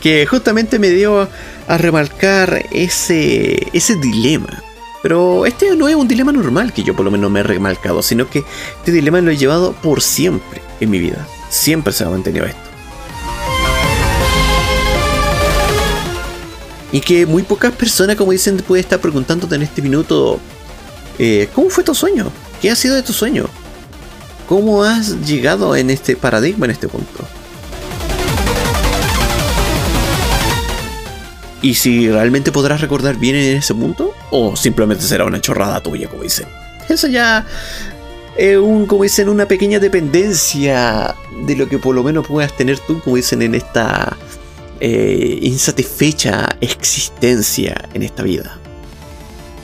Que 0.01 0.25
justamente 0.25 0.79
me 0.79 0.89
dio 0.89 1.29
a 1.67 1.77
remarcar 1.77 2.65
ese, 2.71 3.67
ese 3.73 3.95
dilema. 3.95 4.63
Pero 5.01 5.45
este 5.45 5.75
no 5.75 5.87
es 5.87 5.95
un 5.95 6.07
dilema 6.07 6.31
normal 6.31 6.73
que 6.73 6.83
yo 6.83 6.95
por 6.95 7.05
lo 7.05 7.11
menos 7.11 7.29
me 7.29 7.41
he 7.41 7.43
remarcado, 7.43 8.01
sino 8.01 8.29
que 8.29 8.43
este 8.77 8.91
dilema 8.91 9.21
lo 9.21 9.31
he 9.31 9.37
llevado 9.37 9.73
por 9.73 10.01
siempre 10.01 10.61
en 10.79 10.89
mi 10.89 10.99
vida. 10.99 11.27
Siempre 11.49 11.93
se 11.93 12.03
ha 12.03 12.09
mantenido 12.09 12.45
esto. 12.45 12.72
Y 16.93 17.01
que 17.01 17.25
muy 17.25 17.41
pocas 17.41 17.73
personas, 17.73 18.15
como 18.15 18.31
dicen, 18.31 18.55
pueden 18.57 18.83
estar 18.83 19.01
preguntándote 19.01 19.55
en 19.55 19.63
este 19.63 19.81
minuto, 19.81 20.39
eh, 21.17 21.49
¿cómo 21.55 21.71
fue 21.71 21.83
tu 21.83 21.95
sueño? 21.95 22.31
¿Qué 22.61 22.69
ha 22.69 22.75
sido 22.75 22.93
de 22.93 23.01
tu 23.01 23.13
sueño? 23.13 23.49
¿Cómo 24.47 24.83
has 24.83 25.25
llegado 25.25 25.75
en 25.75 25.89
este 25.89 26.15
paradigma, 26.15 26.65
en 26.65 26.71
este 26.71 26.87
punto? 26.87 27.25
Y 31.63 31.73
si 31.73 32.11
realmente 32.11 32.51
podrás 32.51 32.79
recordar 32.79 33.15
bien 33.15 33.37
en 33.37 33.57
ese 33.57 33.73
punto, 33.73 34.13
o 34.29 34.55
simplemente 34.55 35.03
será 35.03 35.25
una 35.25 35.41
chorrada 35.41 35.81
tuya, 35.81 36.07
como 36.07 36.21
dicen. 36.21 36.45
Eso 36.89 37.07
ya 37.07 37.43
es 38.37 38.57
un, 38.57 38.85
como 38.85 39.01
dicen, 39.01 39.29
una 39.29 39.47
pequeña 39.47 39.79
dependencia 39.79 41.15
de 41.47 41.55
lo 41.55 41.67
que 41.67 41.79
por 41.79 41.95
lo 41.95 42.03
menos 42.03 42.27
puedas 42.27 42.55
tener 42.55 42.77
tú, 42.77 42.99
como 42.99 43.15
dicen, 43.15 43.41
en 43.41 43.55
esta 43.55 44.15
eh, 44.85 45.39
insatisfecha 45.41 46.57
existencia 46.59 47.87
en 47.93 48.03
esta 48.03 48.21
vida. 48.21 48.59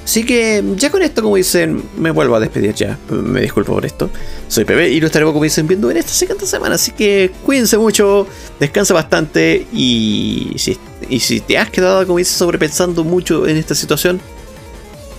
Así 0.06 0.26
que 0.26 0.64
ya 0.78 0.90
con 0.90 1.02
esto, 1.02 1.22
como 1.22 1.36
dicen, 1.36 1.84
me 1.98 2.10
vuelvo 2.10 2.38
a 2.38 2.40
despedir 2.40 2.74
ya. 2.74 2.98
Me 3.10 3.42
disculpo 3.42 3.74
por 3.74 3.86
esto. 3.86 4.10
Soy 4.48 4.64
Pepe 4.64 4.90
y 4.90 5.02
lo 5.02 5.08
estaremos, 5.08 5.34
como 5.34 5.44
dicen, 5.44 5.68
viendo 5.68 5.92
en 5.92 5.98
esta 5.98 6.14
segunda 6.14 6.46
semana. 6.46 6.76
Así 6.76 6.92
que 6.92 7.32
cuídense 7.46 7.78
mucho, 7.78 8.28
descansa 8.62 8.94
bastante 8.94 9.68
y 9.74 10.54
si, 10.56 10.80
si 11.20 11.42
te 11.42 11.58
has 11.58 11.70
quedado, 11.70 12.08
como 12.08 12.20
dicen, 12.20 12.38
sobrepensando 12.38 13.04
mucho 13.04 13.46
en 13.46 13.58
esta 13.58 13.76
situación, 13.76 14.22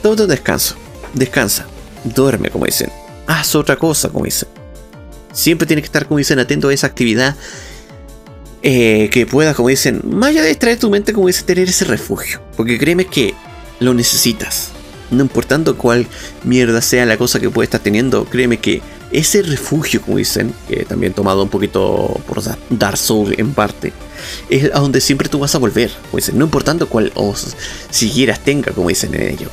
tómate 0.03 0.23
un 0.23 0.29
descanso. 0.31 0.77
Descansa. 1.13 1.67
Duerme, 2.05 2.49
como 2.49 2.65
dicen. 2.65 2.91
Haz 3.27 3.55
otra 3.55 3.77
cosa, 3.77 4.09
como 4.09 4.25
dicen. 4.25 4.49
Siempre 5.35 5.67
tienes 5.67 5.83
que 5.83 5.89
estar, 5.89 6.07
como 6.07 6.17
dicen, 6.17 6.39
atento 6.39 6.71
a 6.71 6.73
esa 6.73 6.87
actividad 6.87 7.37
eh, 8.63 9.09
que 9.11 9.27
puedas, 9.27 9.57
como 9.57 9.69
dicen, 9.69 10.03
más 10.05 10.31
allá 10.31 10.43
de 10.43 10.49
distraer 10.49 10.79
tu 10.79 10.91
mente, 10.91 11.13
como 11.13 11.27
dicen, 11.27 11.47
tener 11.47 11.69
ese 11.69 11.85
refugio. 11.85 12.41
Porque 12.57 12.79
créeme 12.79 13.07
que 13.07 13.35
lo 13.79 13.95
necesitas. 13.95 14.71
No 15.11 15.23
importando 15.23 15.77
cuál 15.77 16.07
mierda 16.45 16.81
sea 16.81 17.05
la 17.07 17.17
cosa 17.17 17.41
que 17.41 17.51
puedas 17.51 17.67
estar 17.67 17.81
teniendo, 17.81 18.25
créeme 18.27 18.59
que 18.59 18.81
ese 19.11 19.43
refugio, 19.43 20.01
como 20.03 20.19
dicen, 20.19 20.55
que 20.69 20.85
también 20.85 21.13
tomado 21.13 21.43
un 21.43 21.49
poquito 21.49 22.21
por 22.29 22.41
Dark 22.71 22.97
Souls 22.97 23.37
en 23.37 23.53
parte, 23.53 23.93
es 24.49 24.71
a 24.73 24.79
donde 24.79 25.01
siempre 25.01 25.29
tú 25.29 25.41
vas 25.41 25.55
a 25.55 25.59
volver, 25.59 25.91
como 25.91 26.19
dicen, 26.19 26.39
no 26.39 26.45
importando 26.45 26.89
cuál 26.89 27.11
o 27.17 27.35
siquiera 27.91 28.37
tenga, 28.37 28.73
como 28.73 28.89
dicen 28.89 29.15
en 29.15 29.23
ello. 29.23 29.49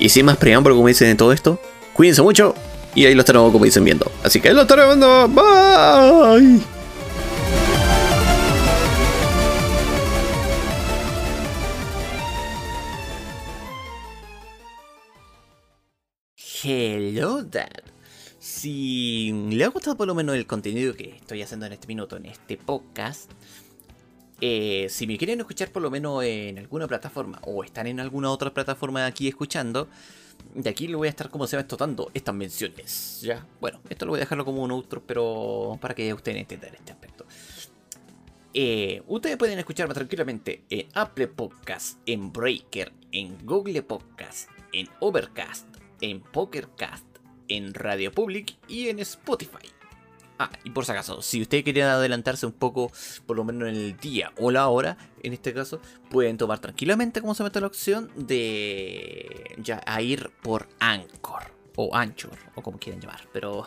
Y 0.00 0.08
sin 0.08 0.26
más 0.26 0.38
preámbulo, 0.38 0.74
como 0.74 0.88
dicen 0.88 1.08
en 1.08 1.16
todo 1.16 1.32
esto, 1.32 1.60
cuídense 1.92 2.22
mucho 2.22 2.54
y 2.94 3.06
ahí 3.06 3.14
lo 3.14 3.20
estaremos, 3.20 3.52
como 3.52 3.64
dicen, 3.64 3.84
viendo. 3.84 4.10
Así 4.24 4.40
que 4.40 4.48
ahí 4.48 4.54
lo 4.54 4.62
estaremos 4.62 4.96
viendo. 4.96 5.28
Bye. 5.28 6.77
Hello 17.08 17.42
Dad. 17.42 17.84
Si 18.38 19.32
le 19.48 19.64
ha 19.64 19.68
gustado 19.68 19.96
por 19.96 20.06
lo 20.06 20.14
menos 20.14 20.36
el 20.36 20.46
contenido 20.46 20.92
que 20.92 21.16
estoy 21.16 21.40
haciendo 21.40 21.64
en 21.64 21.72
este 21.72 21.86
minuto, 21.86 22.18
en 22.18 22.26
este 22.26 22.58
podcast, 22.58 23.30
eh, 24.42 24.88
si 24.90 25.06
me 25.06 25.16
quieren 25.16 25.40
escuchar 25.40 25.72
por 25.72 25.80
lo 25.80 25.90
menos 25.90 26.22
en 26.22 26.58
alguna 26.58 26.86
plataforma 26.86 27.40
o 27.44 27.64
están 27.64 27.86
en 27.86 27.98
alguna 27.98 28.30
otra 28.30 28.52
plataforma 28.52 29.06
aquí 29.06 29.26
escuchando, 29.26 29.88
de 30.54 30.68
aquí 30.68 30.86
le 30.86 30.96
voy 30.96 31.06
a 31.06 31.10
estar 31.10 31.30
como 31.30 31.46
se 31.46 31.56
va 31.56 31.62
explotando 31.62 32.10
estas 32.12 32.34
menciones. 32.34 33.22
Ya, 33.22 33.46
bueno, 33.58 33.80
esto 33.88 34.04
lo 34.04 34.10
voy 34.10 34.18
a 34.18 34.24
dejarlo 34.24 34.44
como 34.44 34.62
un 34.62 34.70
outro, 34.70 35.02
pero 35.02 35.78
para 35.80 35.94
que 35.94 36.12
ustedes 36.12 36.36
entiendan 36.36 36.74
este 36.74 36.92
aspecto. 36.92 37.24
Eh, 38.52 39.02
ustedes 39.06 39.38
pueden 39.38 39.58
escucharme 39.58 39.94
tranquilamente 39.94 40.62
en 40.68 40.88
Apple 40.92 41.28
Podcast, 41.28 42.00
en 42.04 42.30
Breaker, 42.30 42.92
en 43.12 43.46
Google 43.46 43.82
Podcast, 43.82 44.50
en 44.74 44.90
Overcast, 45.00 45.77
en 46.00 46.20
Pokercast, 46.20 47.06
en 47.48 47.74
Radio 47.74 48.12
Public 48.12 48.56
y 48.68 48.88
en 48.88 48.98
Spotify. 49.00 49.68
Ah, 50.38 50.50
y 50.62 50.70
por 50.70 50.84
si 50.84 50.92
acaso, 50.92 51.20
si 51.20 51.42
ustedes 51.42 51.64
quieren 51.64 51.84
adelantarse 51.84 52.46
un 52.46 52.52
poco, 52.52 52.92
por 53.26 53.36
lo 53.36 53.44
menos 53.44 53.68
en 53.68 53.74
el 53.74 53.96
día 53.96 54.32
o 54.38 54.52
la 54.52 54.68
hora, 54.68 54.96
en 55.22 55.32
este 55.32 55.52
caso, 55.52 55.80
pueden 56.10 56.36
tomar 56.36 56.60
tranquilamente 56.60 57.20
como 57.20 57.34
se 57.34 57.42
mete 57.42 57.60
la 57.60 57.66
opción 57.66 58.08
de 58.14 59.56
ya 59.58 59.82
a 59.84 60.00
ir 60.00 60.30
por 60.42 60.68
Anchor 60.78 61.52
o 61.74 61.94
Anchor 61.96 62.38
o 62.54 62.62
como 62.62 62.78
quieran 62.78 63.00
llamar, 63.00 63.28
pero 63.32 63.66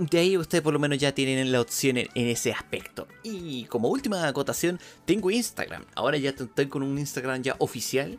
de 0.00 0.18
ahí 0.18 0.36
ustedes 0.36 0.62
por 0.62 0.72
lo 0.72 0.78
menos 0.78 0.98
ya 0.98 1.14
tienen 1.14 1.52
la 1.52 1.60
opción 1.60 1.98
en, 1.98 2.08
ese 2.14 2.52
aspecto. 2.52 3.06
Y 3.22 3.64
como 3.64 3.88
última 3.88 4.26
acotación, 4.26 4.80
tengo 5.04 5.30
Instagram. 5.30 5.84
Ahora 5.94 6.16
ya 6.16 6.30
estoy 6.30 6.66
con 6.68 6.82
un 6.82 6.98
Instagram 6.98 7.42
ya 7.42 7.54
oficial 7.58 8.18